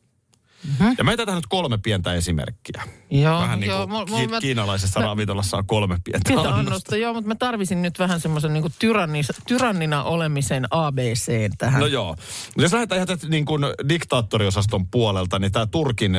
Mm-hmm. 0.66 0.94
Ja 0.98 1.04
meitä 1.04 1.26
tähän 1.26 1.38
nyt 1.38 1.46
kolme 1.46 1.78
pientä 1.78 2.14
esimerkkiä. 2.14 2.82
Joo, 3.10 3.40
Vähän 3.40 3.60
niin 3.60 3.70
joo, 3.70 3.86
kuin 3.86 3.90
mul- 4.10 4.16
ki- 4.20 4.26
mä- 4.28 4.40
kiinalaisessa 4.40 5.00
mä- 5.00 5.06
ravintolassa 5.06 5.56
on 5.56 5.66
kolme 5.66 5.98
pientä 6.04 6.30
annosta. 6.30 6.54
annosta, 6.54 6.96
joo, 6.96 7.12
mutta 7.14 7.28
mä 7.28 7.34
tarvisin 7.34 7.82
nyt 7.82 7.98
vähän 7.98 8.20
semmoisen 8.20 8.52
niin 8.52 8.64
tyrannis, 8.78 9.32
tyrannina 9.48 10.02
olemisen 10.04 10.66
ABC 10.70 11.50
tähän. 11.58 11.80
No 11.80 11.86
joo. 11.86 12.16
Jos 12.56 12.72
lähdetään 12.72 13.02
ihan 13.08 13.18
niin 13.28 13.44
kuin 13.44 13.62
diktaattoriosaston 13.88 14.86
puolelta, 14.88 15.38
niin 15.38 15.52
tämä 15.52 15.66
Turkin 15.66 16.12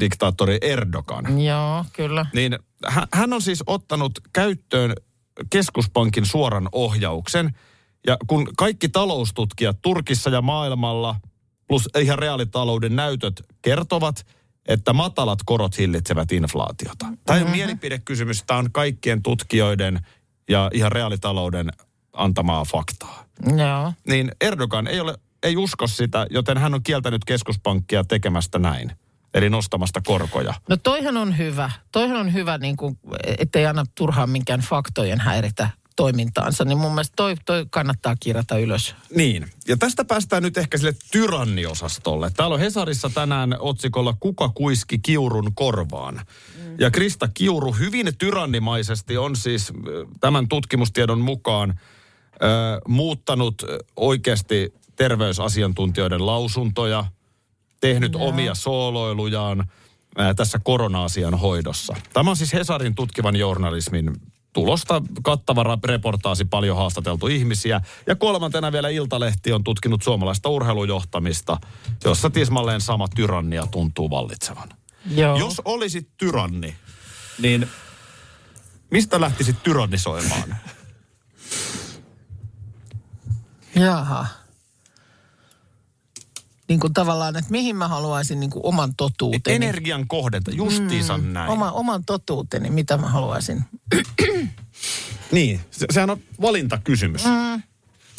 diktaattori 0.00 0.58
Erdogan, 0.62 1.44
Joo, 1.44 1.84
kyllä. 1.92 2.26
niin 2.34 2.58
hän, 3.12 3.32
on 3.32 3.42
siis 3.42 3.62
ottanut 3.66 4.12
käyttöön 4.32 4.94
keskuspankin 5.50 6.26
suoran 6.26 6.68
ohjauksen. 6.72 7.54
Ja 8.06 8.16
kun 8.26 8.48
kaikki 8.56 8.88
taloustutkijat 8.88 9.78
Turkissa 9.82 10.30
ja 10.30 10.42
maailmalla, 10.42 11.16
plus 11.68 11.88
ihan 11.98 12.18
reaalitalouden 12.18 12.96
näytöt 12.96 13.42
kertovat, 13.62 14.26
että 14.68 14.92
matalat 14.92 15.38
korot 15.46 15.78
hillitsevät 15.78 16.32
inflaatiota. 16.32 17.06
Tämä 17.24 17.38
ei 17.38 17.42
ole 17.42 17.50
mielipidekysymys, 17.50 18.44
tämä 18.46 18.58
on 18.58 18.72
kaikkien 18.72 19.22
tutkijoiden 19.22 20.00
ja 20.48 20.70
ihan 20.74 20.92
reaalitalouden 20.92 21.70
antamaa 22.12 22.64
faktaa 22.64 23.24
Joo. 23.56 23.92
niin 24.08 24.30
Erdogan 24.40 24.86
ei, 24.86 25.00
ole, 25.00 25.14
ei 25.42 25.56
usko 25.56 25.86
sitä, 25.86 26.26
joten 26.30 26.58
hän 26.58 26.74
on 26.74 26.82
kieltänyt 26.82 27.24
keskuspankkia 27.24 28.04
tekemästä 28.04 28.58
näin. 28.58 28.92
Eli 29.34 29.50
nostamasta 29.50 30.00
korkoja. 30.00 30.54
No 30.68 30.76
toihan 30.76 31.16
on 31.16 31.38
hyvä. 31.38 31.70
Toihan 31.92 32.16
on 32.16 32.32
hyvä, 32.32 32.58
niin 32.58 32.76
kuin, 32.76 32.98
ettei 33.38 33.66
anna 33.66 33.84
turhaan 33.94 34.30
minkään 34.30 34.60
faktojen 34.60 35.20
häiritä 35.20 35.70
toimintaansa. 35.96 36.64
Niin 36.64 36.78
mun 36.78 36.90
mielestä 36.90 37.12
toi, 37.16 37.34
toi 37.44 37.66
kannattaa 37.70 38.16
kirjata 38.20 38.58
ylös. 38.58 38.94
Niin. 39.14 39.46
Ja 39.68 39.76
tästä 39.76 40.04
päästään 40.04 40.42
nyt 40.42 40.56
ehkä 40.56 40.78
sille 40.78 40.94
tyranniosastolle. 41.12 42.30
Täällä 42.36 42.54
on 42.54 42.60
Hesarissa 42.60 43.10
tänään 43.14 43.56
otsikolla 43.58 44.14
Kuka 44.20 44.48
kuiski 44.48 44.98
Kiurun 44.98 45.54
korvaan. 45.54 46.20
Ja 46.78 46.90
Krista 46.90 47.28
Kiuru 47.34 47.72
hyvin 47.72 48.12
tyrannimaisesti 48.18 49.16
on 49.16 49.36
siis 49.36 49.70
ö, 49.70 50.06
tämän 50.20 50.48
tutkimustiedon 50.48 51.20
mukaan 51.20 51.70
ö, 51.70 52.44
muuttanut 52.88 53.62
oikeasti 53.96 54.74
terveysasiantuntijoiden 54.96 56.26
lausuntoja, 56.26 57.04
tehnyt 57.80 58.12
Joo. 58.12 58.28
omia 58.28 58.54
sooloilujaan 58.54 59.70
ää, 60.16 60.34
tässä 60.34 60.60
korona-asian 60.64 61.34
hoidossa. 61.34 61.96
Tämä 62.12 62.30
on 62.30 62.36
siis 62.36 62.52
Hesarin 62.52 62.94
tutkivan 62.94 63.36
journalismin 63.36 64.12
tulosta 64.52 65.02
kattava 65.22 65.78
reportaasi, 65.84 66.44
paljon 66.44 66.76
haastateltu 66.76 67.26
ihmisiä. 67.26 67.80
Ja 68.06 68.16
kolmantena 68.16 68.72
vielä 68.72 68.88
Iltalehti 68.88 69.52
on 69.52 69.64
tutkinut 69.64 70.02
suomalaista 70.02 70.48
urheilujohtamista, 70.48 71.56
jossa 72.04 72.30
tismalleen 72.30 72.80
sama 72.80 73.08
tyrannia 73.08 73.66
tuntuu 73.66 74.10
vallitsevan. 74.10 74.68
Joo. 75.10 75.38
Jos 75.38 75.62
olisit 75.64 76.08
tyranni, 76.16 76.74
niin 77.38 77.68
mistä 78.90 79.20
lähtisit 79.20 79.62
tyrannisoimaan? 79.62 80.56
Jaha. 83.74 84.26
Niin 86.70 86.80
kuin 86.80 86.92
tavallaan, 86.92 87.36
että 87.36 87.50
mihin 87.50 87.76
mä 87.76 87.88
haluaisin 87.88 88.40
niin 88.40 88.50
kuin 88.50 88.66
oman 88.66 88.94
totuuteni. 88.96 89.56
Energian 89.56 90.08
kohdenta, 90.08 90.50
justiinsa 90.50 91.18
mm, 91.18 91.24
näin. 91.32 91.50
Oma, 91.50 91.70
oman 91.72 92.04
totuuteni, 92.04 92.70
mitä 92.70 92.96
mä 92.96 93.08
haluaisin. 93.08 93.64
Niin, 95.32 95.60
se, 95.70 95.86
sehän 95.92 96.10
on 96.10 96.20
valintakysymys. 96.40 97.24
Mm. 97.24 97.62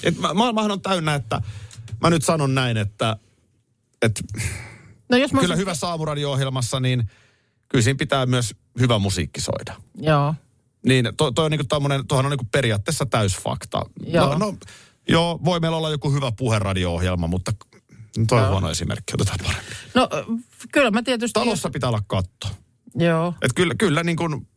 Et 0.03 0.19
mä, 0.19 0.33
maailmahan 0.33 0.71
on 0.71 0.81
täynnä, 0.81 1.15
että 1.15 1.41
mä 2.01 2.09
nyt 2.09 2.23
sanon 2.23 2.55
näin, 2.55 2.77
että, 2.77 3.17
että 4.01 4.21
No 5.09 5.17
jos 5.17 5.33
mä 5.33 5.39
kyllä 5.39 5.51
olisin- 5.51 5.61
hyvässä 5.61 5.87
aamuradio-ohjelmassa, 5.87 6.79
niin 6.79 7.11
kyllä 7.69 7.83
siinä 7.83 7.97
pitää 7.97 8.25
myös 8.25 8.55
hyvä 8.79 8.99
musiikki 8.99 9.41
soida. 9.41 9.75
Joo. 9.95 10.35
Niin, 10.85 11.09
to, 11.17 11.31
toi 11.31 11.45
on 11.45 11.51
niinku 11.51 11.65
tommonen, 11.69 12.07
tuohan 12.07 12.25
on 12.25 12.29
niinku 12.29 12.47
periaatteessa 12.51 13.05
täysfakta. 13.05 13.81
Joo. 14.05 14.29
No, 14.29 14.37
no, 14.37 14.57
joo, 15.09 15.39
voi 15.45 15.59
meillä 15.59 15.77
olla 15.77 15.89
joku 15.89 16.11
hyvä 16.11 16.31
puheradio-ohjelma, 16.31 17.27
mutta 17.27 17.51
toi 18.27 18.41
on 18.41 18.49
huono 18.49 18.69
esimerkki, 18.69 19.13
otetaan 19.13 19.39
paremmin. 19.43 19.73
No 19.95 20.09
kyllä 20.71 20.91
mä 20.91 21.03
tietysti... 21.03 21.33
Talossa 21.33 21.69
pitää 21.69 21.89
olla 21.89 22.01
katto. 22.07 22.47
Joo. 22.95 23.33
Et 23.41 23.53
kyllä, 23.53 23.75
kyllä 23.77 24.03
niin 24.03 24.17
kuin, 24.17 24.47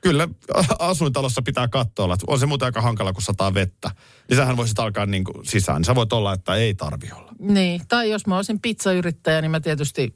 kyllä 0.00 0.28
asuintalossa 0.78 1.42
pitää 1.42 1.68
katsoa 1.68 2.04
olla. 2.04 2.16
On 2.26 2.38
se 2.38 2.46
muuten 2.46 2.66
aika 2.66 2.80
hankala, 2.80 3.12
kun 3.12 3.22
sataa 3.22 3.54
vettä. 3.54 3.90
Niin 4.28 4.36
sähän 4.36 4.56
voisit 4.56 4.78
alkaa 4.78 5.06
niin 5.06 5.24
kuin 5.24 5.46
sisään. 5.46 5.76
Niin 5.76 5.84
sä 5.84 5.94
voit 5.94 6.12
olla, 6.12 6.32
että 6.32 6.54
ei 6.54 6.74
tarvi 6.74 7.10
olla. 7.16 7.32
Niin, 7.38 7.82
tai 7.88 8.10
jos 8.10 8.26
mä 8.26 8.36
olisin 8.36 8.60
pizzayrittäjä, 8.60 9.40
niin 9.40 9.50
mä 9.50 9.60
tietysti 9.60 10.14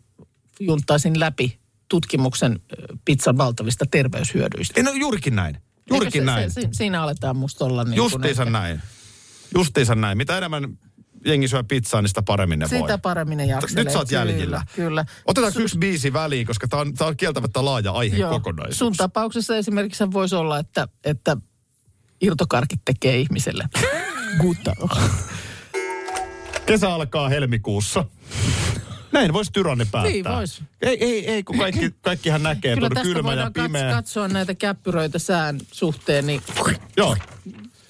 junttaisin 0.61 1.21
läpi 1.21 1.59
tutkimuksen 1.89 2.61
pizzan 3.05 3.39
valtavista 3.39 3.85
terveyshyödyistä. 3.91 4.75
Ei, 4.77 4.83
no 4.83 4.93
juurikin 4.93 5.37
näin. 5.37 5.59
Juurikin 5.91 6.23
Eikö 6.23 6.33
se, 6.33 6.37
näin. 6.37 6.51
Se, 6.51 6.61
se, 6.61 6.69
siinä 6.73 7.03
aletaan 7.03 7.37
musta 7.37 7.65
olla 7.65 7.85
niin 7.85 7.97
Justiinsa 7.97 8.45
näin. 8.45 8.83
Justiinsa 9.55 9.95
näin. 9.95 10.19
Mitä 10.19 10.39
enemmän 10.39 10.79
jengi 11.25 11.49
syö 11.49 11.65
pizzaa, 11.65 12.03
niin 12.03 12.09
sitä 12.09 12.23
paremmin 12.23 12.59
ne 12.59 12.67
voi. 12.71 12.79
Sitä 12.79 12.99
paremmin 12.99 13.39
ne 13.39 13.45
jakselee. 13.45 13.85
Nyt 13.85 13.93
sä 13.93 13.99
oot 13.99 14.09
Kyllä, 14.09 14.21
jäljillä. 14.21 14.63
Kyllä. 14.77 15.05
Otetaanko 15.27 15.61
yksi 15.61 15.79
biisi 15.79 16.13
väliin, 16.13 16.47
koska 16.47 16.69
tämä 16.69 16.81
on, 16.81 16.95
tää 16.95 17.07
on 17.07 17.17
kieltämättä 17.17 17.65
laaja 17.65 17.93
aihe 17.93 18.17
Joo. 18.17 18.31
kokonaisuus. 18.31 18.79
Sun 18.79 18.93
tapauksessa 18.97 19.57
esimerkiksi 19.57 20.13
voisi 20.13 20.35
olla, 20.35 20.59
että, 20.59 20.89
että 21.05 21.37
irtokarkit 22.21 22.81
tekee 22.85 23.19
ihmiselle. 23.19 23.65
Gutta. 24.41 24.73
Kesä 26.67 26.95
alkaa 26.95 27.29
helmikuussa. 27.29 28.05
Näin 29.13 29.33
voisi 29.33 29.53
tyranni 29.53 29.85
päättää. 29.85 30.13
Niin 30.13 30.25
vois. 30.25 30.63
Ei, 30.83 31.05
ei, 31.05 31.31
ei, 31.31 31.43
kun 31.43 31.59
kaikki, 31.59 31.91
kaikkihan 32.03 32.43
näkee, 32.43 32.75
Kyllä 32.75 32.87
että 32.87 33.01
on 33.01 33.07
kylmä 33.07 33.35
ja 33.35 33.51
pimeä. 33.51 33.91
katsoa 33.91 34.29
näitä 34.29 34.55
käppyröitä 34.55 35.19
sään 35.19 35.61
suhteen, 35.73 36.27
niin 36.27 36.43
Joo. 36.97 37.17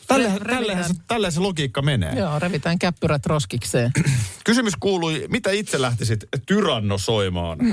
Tällähän, 0.06 0.84
se, 0.84 1.30
se 1.30 1.40
logiikka 1.40 1.82
menee. 1.82 2.18
joo, 2.18 2.38
revitään 2.38 2.78
käppyrät 2.78 3.26
roskikseen. 3.26 3.92
Kysymys 4.44 4.74
kuului, 4.80 5.26
mitä 5.30 5.50
itse 5.50 5.80
lähtisit 5.80 6.24
tyrannosoimaan? 6.46 7.58
Mm. 7.58 7.72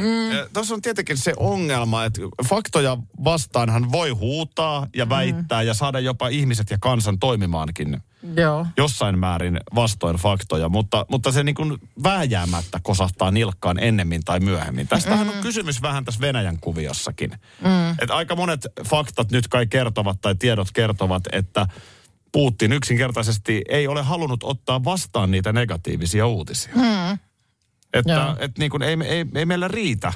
Tuossa 0.53 0.73
on 0.73 0.81
tietenkin 0.81 1.17
se 1.17 1.33
ongelma, 1.37 2.05
että 2.05 2.21
faktoja 2.49 2.97
vastaanhan 3.23 3.91
voi 3.91 4.09
huutaa 4.09 4.87
ja 4.95 5.09
väittää 5.09 5.61
mm. 5.61 5.67
ja 5.67 5.73
saada 5.73 5.99
jopa 5.99 6.27
ihmiset 6.27 6.69
ja 6.69 6.77
kansan 6.81 7.19
toimimaankin 7.19 8.01
joo. 8.35 8.65
jossain 8.77 9.19
määrin 9.19 9.59
vastoin 9.75 10.15
faktoja, 10.15 10.69
mutta, 10.69 11.05
mutta 11.09 11.31
se 11.31 11.43
niin 11.43 11.55
kuin 11.55 11.77
vääjäämättä 12.03 12.79
kosahtaa 12.83 13.31
nilkkaan 13.31 13.79
ennemmin 13.79 14.21
tai 14.25 14.39
myöhemmin. 14.39 14.87
Tästähän 14.87 15.29
on 15.29 15.41
kysymys 15.41 15.81
vähän 15.81 16.05
tässä 16.05 16.21
Venäjän 16.21 16.57
kuviossakin. 16.59 17.31
Mm. 17.61 17.91
Että 17.91 18.15
aika 18.15 18.35
monet 18.35 18.67
faktat 18.87 19.31
nyt 19.31 19.47
kai 19.47 19.67
kertovat 19.67 20.21
tai 20.21 20.35
tiedot 20.35 20.67
kertovat, 20.73 21.23
että 21.31 21.67
Putin 22.31 22.71
yksinkertaisesti 22.71 23.61
ei 23.69 23.87
ole 23.87 24.01
halunnut 24.01 24.43
ottaa 24.43 24.83
vastaan 24.83 25.31
niitä 25.31 25.53
negatiivisia 25.53 26.27
uutisia. 26.27 26.73
Mm. 26.75 27.17
Että 27.93 28.13
Joo. 28.13 28.35
et 28.39 28.57
niin 28.57 28.71
kuin 28.71 28.83
ei, 28.83 28.97
ei, 29.05 29.25
ei 29.35 29.45
meillä 29.45 29.67
riitä. 29.67 30.13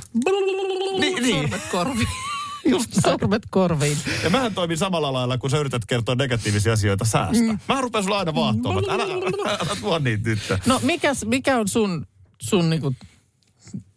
Niin, 0.99 1.23
niin. 1.23 1.35
Sormet 1.35 1.61
korviin. 1.71 2.07
Just 2.71 2.93
Sormet 3.03 3.43
korviin. 3.49 3.97
Ja 4.23 4.29
mähän 4.29 4.53
toimin 4.53 4.77
samalla 4.77 5.13
lailla, 5.13 5.37
kun 5.37 5.49
sä 5.49 5.57
yrität 5.57 5.85
kertoa 5.85 6.15
negatiivisia 6.15 6.73
asioita 6.73 7.05
säästä. 7.05 7.43
Mm. 7.43 7.59
Mä 7.69 7.81
rupean 7.81 8.03
sulla 8.03 8.19
aina 8.19 8.35
vaahtoamaan, 8.35 8.83
että 8.83 8.93
älä, 8.93 9.03
älä, 9.03 9.57
älä 9.61 9.75
tuo 9.81 9.99
niitä 9.99 10.29
nyt. 10.29 10.39
No 10.65 10.79
mikäs, 10.83 11.25
mikä 11.25 11.57
on 11.57 11.67
sun, 11.67 12.07
sun 12.41 12.69
niinku 12.69 12.95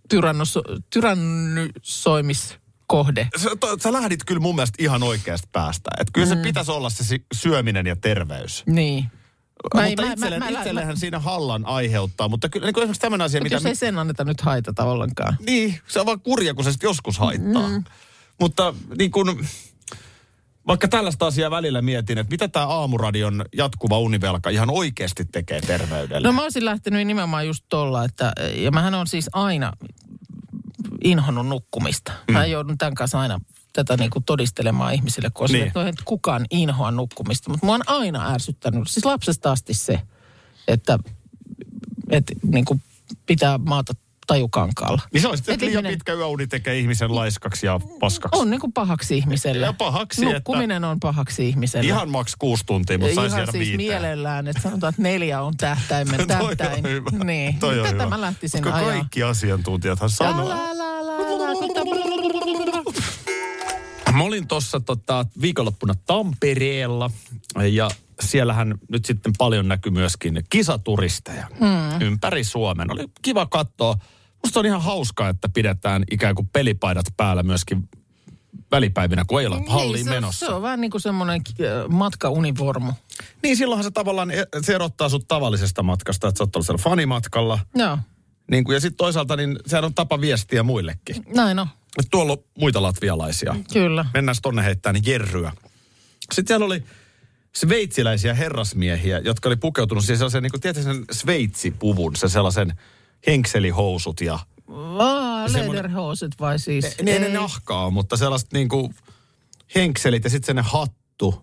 tyrannos, 0.09 0.59
tyrannysoimis 0.91 2.59
kohde. 2.89 3.29
Sä, 3.37 3.51
to, 3.61 3.79
sä 3.79 3.93
lähdit 3.93 4.25
kyllä 4.27 4.41
mun 4.41 4.55
mielestä 4.55 4.83
ihan 4.83 5.03
oikeasta 5.03 5.49
päästä. 5.53 5.91
Että 6.01 6.11
kyllä 6.13 6.27
mm. 6.27 6.35
se 6.35 6.43
pitäisi 6.43 6.71
olla 6.71 6.91
se 6.91 7.19
syöminen 7.35 7.87
ja 7.87 7.97
terveys. 7.97 8.63
Niin. 8.67 9.05
Mä 9.75 9.87
mutta 9.89 10.13
itselleen, 10.13 10.43
mä- 10.43 10.49
itselleen 10.49 10.97
siinä 10.97 11.19
hallan 11.19 11.67
aiheuttaa, 11.67 12.29
mutta 12.29 12.49
kyllä 12.49 12.67
niin 12.67 12.75
kuin 12.75 12.83
esimerkiksi 12.83 13.01
tämmöinen 13.01 13.25
asia, 13.25 13.41
Mutta 13.41 13.45
mitä... 13.45 13.55
jos 13.55 13.67
ei 13.67 13.75
sen 13.75 13.99
anneta 13.99 14.25
nyt 14.25 14.41
haitata 14.41 14.85
ollenkaan. 14.85 15.37
Niin, 15.47 15.81
se 15.87 16.01
on 16.01 16.07
vaan 16.07 16.21
kurja, 16.21 16.55
kun 16.55 16.65
se 16.65 16.73
sitten 16.73 16.89
joskus 16.89 17.19
haittaa. 17.19 17.69
Mm. 17.69 17.85
Mutta 18.41 18.75
niin 18.99 19.11
kun, 19.11 19.47
vaikka 20.67 20.89
tällaista 20.89 21.27
asiaa 21.27 21.51
välillä 21.51 21.83
mietin, 21.83 22.19
että 22.19 22.31
mitä 22.31 22.49
tämä 22.49 22.67
aamuradion 22.67 23.45
jatkuva 23.57 23.99
univelka 23.99 24.51
ihan 24.51 24.71
oikeasti 24.71 25.25
tekee 25.25 25.61
terveydelle. 25.61 26.29
No 26.29 26.33
mä 26.33 26.43
olisin 26.43 26.65
lähtenyt 26.65 27.07
nimenomaan 27.07 27.47
just 27.47 27.65
tolla, 27.69 28.05
että, 28.05 28.33
ja 28.55 28.71
mähän 28.71 28.95
on 28.95 29.07
siis 29.07 29.31
aina 29.33 29.73
inhonnut 31.05 31.47
nukkumista. 31.49 32.13
Mä 32.33 32.47
joudun 32.47 32.79
tämän 32.79 32.95
kanssa 32.95 33.21
aina 33.21 33.41
tätä 33.73 33.97
niin 33.97 34.11
kuin 34.11 34.25
todistelemaan 34.25 34.95
ihmisille, 34.95 35.31
koska 35.33 35.57
Niin. 35.59 35.73
no, 35.75 35.87
että 35.87 36.03
kukaan 36.05 36.47
inhoa 36.51 36.91
nukkumista. 36.91 37.51
Mutta 37.51 37.67
mua 37.67 37.75
on 37.75 37.83
aina 37.87 38.33
ärsyttänyt, 38.33 38.89
siis 38.89 39.05
lapsesta 39.05 39.53
asti 39.53 39.75
se, 39.75 40.01
että, 40.69 40.99
että 42.11 42.33
niin 42.53 42.65
kuin 42.65 42.83
pitää 43.27 43.59
maata 43.59 43.93
tajukankaalla. 44.29 45.03
niin 45.13 45.21
se 45.23 45.29
on 45.29 45.37
sitten, 45.37 45.53
että 45.55 45.67
liian 45.67 45.79
ihminen- 45.79 45.93
pitkä 45.99 46.13
yöuni 46.13 46.47
tekee 46.47 46.79
ihmisen 46.79 47.15
laiskaksi 47.15 47.67
ja 47.67 47.81
paskaksi. 48.01 48.41
On 48.41 48.51
niin 48.51 48.61
kuin 48.61 48.73
pahaksi 48.73 49.17
ihmiselle. 49.19 49.67
Ja 49.67 49.73
pahaksi, 49.73 50.23
että- 50.23 50.35
Nukkuminen 50.35 50.85
on 50.85 51.01
pahaksi 51.01 51.49
ihmiselle. 51.49 51.87
Ihan 51.87 52.09
maks 52.11 52.37
kuusi 52.39 52.65
tuntia, 52.67 52.99
mutta 52.99 53.15
saisi 53.15 53.37
jäädä 53.37 53.53
siis 53.53 53.61
viiteen. 53.69 53.77
mielellään, 53.89 54.49
että 54.49 54.63
sanotaan, 54.63 54.91
että 54.91 55.03
neljä 55.03 55.43
on 55.43 55.57
tähtäimen 55.57 56.27
Toi 56.29 56.51
on 56.51 56.57
tähtäin. 56.57 56.85
hyvä. 56.85 57.11
Niin, 57.25 57.59
Toi 57.59 57.79
on 57.81 57.85
tätä 57.87 57.95
hyvä. 57.95 58.07
mä 58.09 58.21
lähtisin 58.21 58.63
Koska 58.63 58.77
ajaa. 58.79 58.91
kaikki 58.91 59.23
asiantuntijathan 59.23 60.11
sanoo. 60.11 60.49
Mä 64.13 64.25
olin 64.25 64.49
tuossa 64.49 64.81
tota, 64.81 65.27
viikonloppuna 65.41 65.95
Tampereella 66.07 67.11
ja 67.73 67.91
siellähän 68.21 68.75
nyt 68.89 69.05
sitten 69.05 69.33
paljon 69.39 69.69
näkyy 69.69 69.93
myöskin 69.93 70.45
kisaturisteja 70.51 71.47
mm. 71.61 72.01
ympäri 72.07 72.45
Suomen. 72.45 72.93
Oli 72.93 73.05
kiva 73.23 73.47
katsoa. 73.47 73.97
Musta 74.45 74.61
on 74.61 74.67
ihan 74.67 74.83
hauskaa, 74.83 75.29
että 75.29 75.49
pidetään 75.49 76.05
ikään 76.11 76.35
kuin 76.35 76.49
pelipaidat 76.49 77.07
päällä 77.17 77.43
myöskin 77.43 77.89
välipäivinä, 78.71 79.25
kun 79.27 79.41
ei 79.41 79.47
ole 79.47 79.63
halliin 79.69 79.95
niin, 79.95 80.05
se, 80.05 80.11
menossa. 80.11 80.47
Se 80.47 80.53
on 80.53 80.63
vähän 80.63 80.81
niin 80.81 80.91
kuin 80.91 81.01
semmoinen 81.01 81.41
äh, 81.61 81.89
matkaunivormu. 81.89 82.93
Niin 83.43 83.57
silloinhan 83.57 83.85
se 83.85 83.91
tavallaan, 83.91 84.31
e- 84.31 84.47
se 84.61 84.75
erottaa 84.75 85.09
sut 85.09 85.29
tavallisesta 85.29 85.83
matkasta, 85.83 86.29
että 86.29 86.39
sä 86.39 86.45
oot 86.45 86.53
tuollaisella 86.53 86.79
fanimatkalla. 86.83 87.59
Joo, 87.75 87.99
Niin 88.51 88.65
kuin, 88.65 88.75
ja 88.75 88.81
sitten 88.81 88.97
toisaalta, 88.97 89.37
niin 89.37 89.59
sehän 89.67 89.85
on 89.85 89.95
tapa 89.95 90.21
viestiä 90.21 90.63
muillekin. 90.63 91.25
näin 91.35 91.59
on. 91.59 91.67
Että 91.99 92.11
tuolla 92.11 92.33
on 92.33 92.39
muita 92.59 92.83
latvialaisia. 92.83 93.57
Kyllä. 93.73 94.05
Mennään 94.15 94.37
tonne 94.43 94.65
heittää 94.65 94.93
niin 94.93 95.05
jerryä. 95.07 95.53
Sitten 96.33 96.47
siellä 96.49 96.67
oli 96.67 96.83
sveitsiläisiä 97.57 98.35
herrasmiehiä, 98.35 99.19
jotka 99.19 99.49
oli 99.49 99.57
pukeutunut 99.57 100.05
siis 100.05 100.19
sellaisen, 100.19 100.43
niin 100.43 100.51
kuin 100.51 100.61
tietysti 100.61 100.93
sen 100.93 101.05
sveitsipuvun, 101.11 102.17
se 102.17 102.29
sellaisen 102.29 102.73
henkselihousut 103.27 104.21
ja... 104.21 104.39
Aa, 104.99 105.45
lederhoset 105.53 106.33
vai 106.41 106.59
siis? 106.59 106.97
Ne, 107.03 107.11
ei 107.11 107.19
ne 107.19 107.29
nahkaa, 107.29 107.91
mutta 107.91 108.17
sellaiset 108.17 108.53
niin 108.53 108.69
kuin 108.69 108.95
henkselit 109.75 110.25
ja 110.25 110.31
sitten 110.31 110.57
se 110.57 110.63
hattu. 110.63 111.43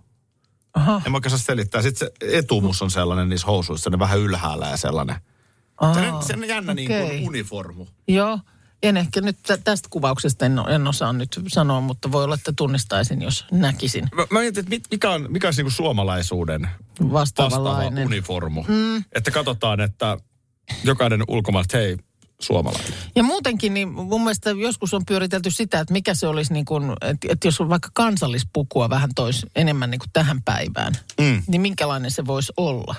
Aha. 0.73 1.01
En 1.05 1.11
mä 1.11 1.17
oikein 1.17 1.29
saa 1.29 1.39
selittää. 1.39 1.81
Sitten 1.81 2.07
se 2.07 2.37
etumus 2.37 2.81
on 2.81 2.91
sellainen 2.91 3.29
niissä 3.29 3.47
housuissa, 3.47 3.89
ne 3.89 3.99
vähän 3.99 4.19
ylhäällä 4.19 4.67
ja 4.67 4.77
sellainen. 4.77 5.15
Se 5.93 6.11
on, 6.11 6.23
se 6.23 6.33
on 6.33 6.47
jännä 6.47 6.73
niin 6.73 6.91
okei. 6.91 7.07
kuin 7.07 7.27
uniformu. 7.27 7.85
Joo. 8.07 8.39
En 8.83 8.97
ehkä 8.97 9.21
nyt 9.21 9.37
tä- 9.47 9.57
tästä 9.57 9.87
kuvauksesta 9.91 10.45
en, 10.45 10.59
en 10.69 10.87
osaa 10.87 11.13
nyt 11.13 11.39
sanoa, 11.47 11.81
mutta 11.81 12.11
voi 12.11 12.23
olla, 12.23 12.35
että 12.35 12.53
tunnistaisin, 12.55 13.21
jos 13.21 13.45
näkisin 13.51 14.07
Mä, 14.15 14.25
mä 14.31 14.39
mietin, 14.39 14.59
että 14.59 14.69
mit- 14.69 14.87
mikä 14.91 15.11
on, 15.11 15.25
mikä 15.29 15.47
on 15.47 15.53
niin 15.57 15.65
kuin 15.65 15.71
suomalaisuuden 15.71 16.69
vastaava 17.11 17.87
uniformu. 18.03 18.63
Mm. 18.67 19.03
Että 19.11 19.31
katsotaan, 19.31 19.79
että 19.81 20.17
jokainen 20.83 21.23
ulkomailta, 21.27 21.77
hei, 21.77 21.97
suomalainen. 22.39 22.93
Ja 23.15 23.23
muutenkin, 23.23 23.73
niin 23.73 23.89
mun 23.89 24.21
mielestä 24.23 24.49
joskus 24.49 24.93
on 24.93 25.05
pyöritelty 25.05 25.51
sitä, 25.51 25.79
että 25.79 25.91
mikä 25.93 26.13
se 26.13 26.27
olisi 26.27 26.53
niin 26.53 26.65
kuin, 26.65 26.91
että, 27.01 27.27
että 27.29 27.47
jos 27.47 27.61
on 27.61 27.69
vaikka 27.69 27.89
kansallispukua 27.93 28.89
vähän 28.89 29.09
tois 29.15 29.45
enemmän 29.55 29.91
niin 29.91 29.99
kuin 29.99 30.09
tähän 30.13 30.41
päivään, 30.45 30.93
Mm. 31.21 31.43
niin 31.47 31.61
minkälainen 31.61 32.11
se 32.11 32.25
voisi 32.25 32.53
olla? 32.57 32.95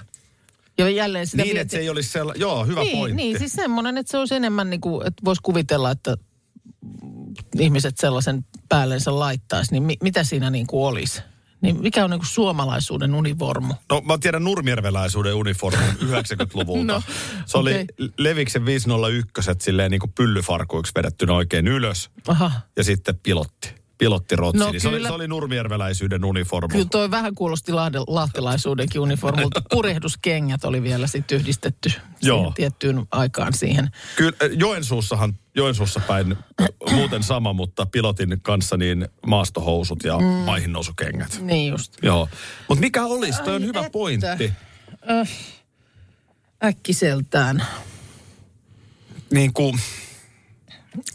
Ja 0.79 0.91
jälleen 0.91 1.27
sitä 1.27 1.43
Niin, 1.43 1.57
mieti- 1.57 1.61
että 1.61 1.73
se 1.73 1.79
ei 1.79 1.89
olisi 1.91 2.09
sellainen, 2.11 2.41
joo, 2.41 2.65
hyvä 2.65 2.81
niin, 2.81 2.99
pointti. 2.99 3.17
Niin, 3.23 3.39
siis 3.39 3.53
semmoinen, 3.53 3.99
että 3.99 4.11
se 4.11 4.19
olisi 4.19 4.35
enemmän 4.35 4.71
niin 4.71 4.81
kuin, 4.81 5.07
että 5.07 5.25
voisi 5.25 5.43
kuvitella, 5.43 5.91
että 5.91 6.17
ihmiset 7.59 7.99
sellaisen 7.99 8.45
päällensä 8.69 9.19
laittaisi, 9.19 9.73
niin 9.73 9.83
mi, 9.83 9.97
mitä 10.03 10.25
siinä 10.25 10.51
niin 10.51 10.67
kuin 10.67 10.87
olisi? 10.87 11.23
Niin 11.61 11.83
mikä 11.83 12.05
on 12.05 12.11
niin 12.11 12.21
kuin 12.21 12.29
suomalaisuuden 12.29 13.15
univormu? 13.15 13.75
No 13.91 14.03
mä 14.07 14.19
tiedän 14.19 14.45
nurmierveläisuuden 14.45 15.35
uniformun 15.35 15.89
90-luvulta. 16.03 16.87
No, 16.93 17.03
se 17.47 17.59
oli 17.59 17.71
okei. 17.71 17.87
Leviksen 18.19 18.67
501 18.67 19.51
silleen 19.59 19.91
niin 19.91 20.01
kuin 20.01 20.13
pyllyfarkuiksi 20.13 20.93
vedettynä 20.97 21.33
oikein 21.33 21.69
ylös. 21.69 22.11
Aha. 22.29 22.51
Ja 22.77 22.85
sitten 22.85 23.19
pilotti. 23.23 23.75
Pilottirotsi. 23.99 24.59
No 24.59 24.71
niin 24.71 24.81
se, 24.81 24.89
oli, 24.89 25.03
se 25.03 25.13
oli 25.13 25.29
nurmierveläisyyden 25.29 26.25
uniformu. 26.25 26.69
Kyllä 26.69 26.87
toi 26.91 27.11
vähän 27.11 27.35
kuulosti 27.35 27.73
lahde, 27.73 27.99
lahtilaisuudenkin 28.07 29.01
uniformulta. 29.01 29.63
Purjehduskengät 29.71 30.65
oli 30.65 30.83
vielä 30.83 31.07
sitten 31.07 31.39
yhdistetty 31.39 31.93
Joo. 32.23 32.53
tiettyyn 32.55 33.07
aikaan 33.11 33.55
siihen. 33.55 33.91
Kyllä 34.17 34.33
äh, 34.43 34.51
Joensuussahan, 34.59 35.35
Joensuussa 35.55 36.01
päin 36.01 36.37
äh, 36.61 36.69
muuten 36.97 37.23
sama, 37.23 37.53
mutta 37.53 37.87
pilotin 37.87 38.41
kanssa 38.43 38.77
niin 38.77 39.09
maastohousut 39.27 40.05
ja 40.05 40.19
mm. 40.19 40.25
maihinnousukengät. 40.25 41.39
Niin 41.41 41.71
just. 41.71 41.93
Joo. 42.03 42.29
Mutta 42.69 42.81
mikä 42.81 43.05
olisi? 43.05 43.43
Toi 43.43 43.55
on 43.55 43.63
Ai 43.63 43.69
hyvä 43.69 43.81
että. 43.81 43.91
pointti. 43.91 44.53
Äkkiseltään. 46.65 47.67
Niin 49.33 49.53
kuin, 49.53 49.79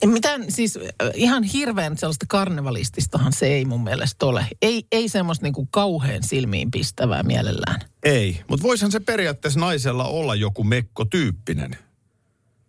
Mitään, 0.06 0.52
siis 0.52 0.78
äh, 0.78 1.10
ihan 1.14 1.44
hirveän 1.44 1.98
sellaista 1.98 2.26
karnevalististahan 2.30 3.34
se 3.34 3.48
ei 3.48 3.66
mun 3.66 3.84
mielestä 3.84 4.26
ole. 4.26 4.46
Ei, 4.62 4.84
ei 4.92 5.10
semmoista 5.10 5.44
niinku 5.44 5.68
kauhean 5.72 6.24
silmiin 6.24 6.72
pistävää 6.72 7.24
mielellään. 7.24 7.82
ei. 8.04 8.42
Mutta 8.48 8.64
voisihan 8.64 8.92
se 8.92 9.00
periaatteessa 9.00 9.60
naisella 9.60 10.04
olla 10.04 10.36
joku 10.36 10.64
mekkotyyppinen. 10.64 11.72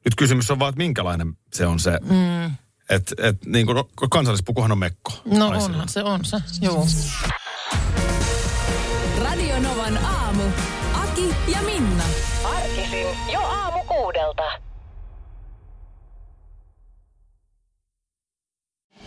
Nyt 0.05 0.14
kysymys 0.16 0.51
on 0.51 0.59
vaan, 0.59 0.68
että 0.68 0.79
minkälainen 0.79 1.33
se 1.55 1.66
on 1.66 1.81
se. 1.81 1.98
Mm. 2.03 2.44
Että 2.90 3.14
et, 3.18 3.46
niin 3.46 3.66
kuin, 3.66 3.85
kansallispukuhan 4.11 4.72
on 4.72 4.79
mekko. 4.79 5.12
No 5.25 5.48
naisilla. 5.48 5.72
onhan 5.72 5.88
se, 5.88 6.03
on 6.03 6.25
se, 6.25 6.37
joo. 6.61 6.87
Radio 9.18 9.61
Novan 9.61 9.98
aamu. 10.05 10.42
Aki 10.94 11.35
ja 11.53 11.62
Minna. 11.62 12.05
Arkisin 12.44 13.07
jo 13.33 13.40
aamu 13.40 13.85
kuudelta. 13.85 14.42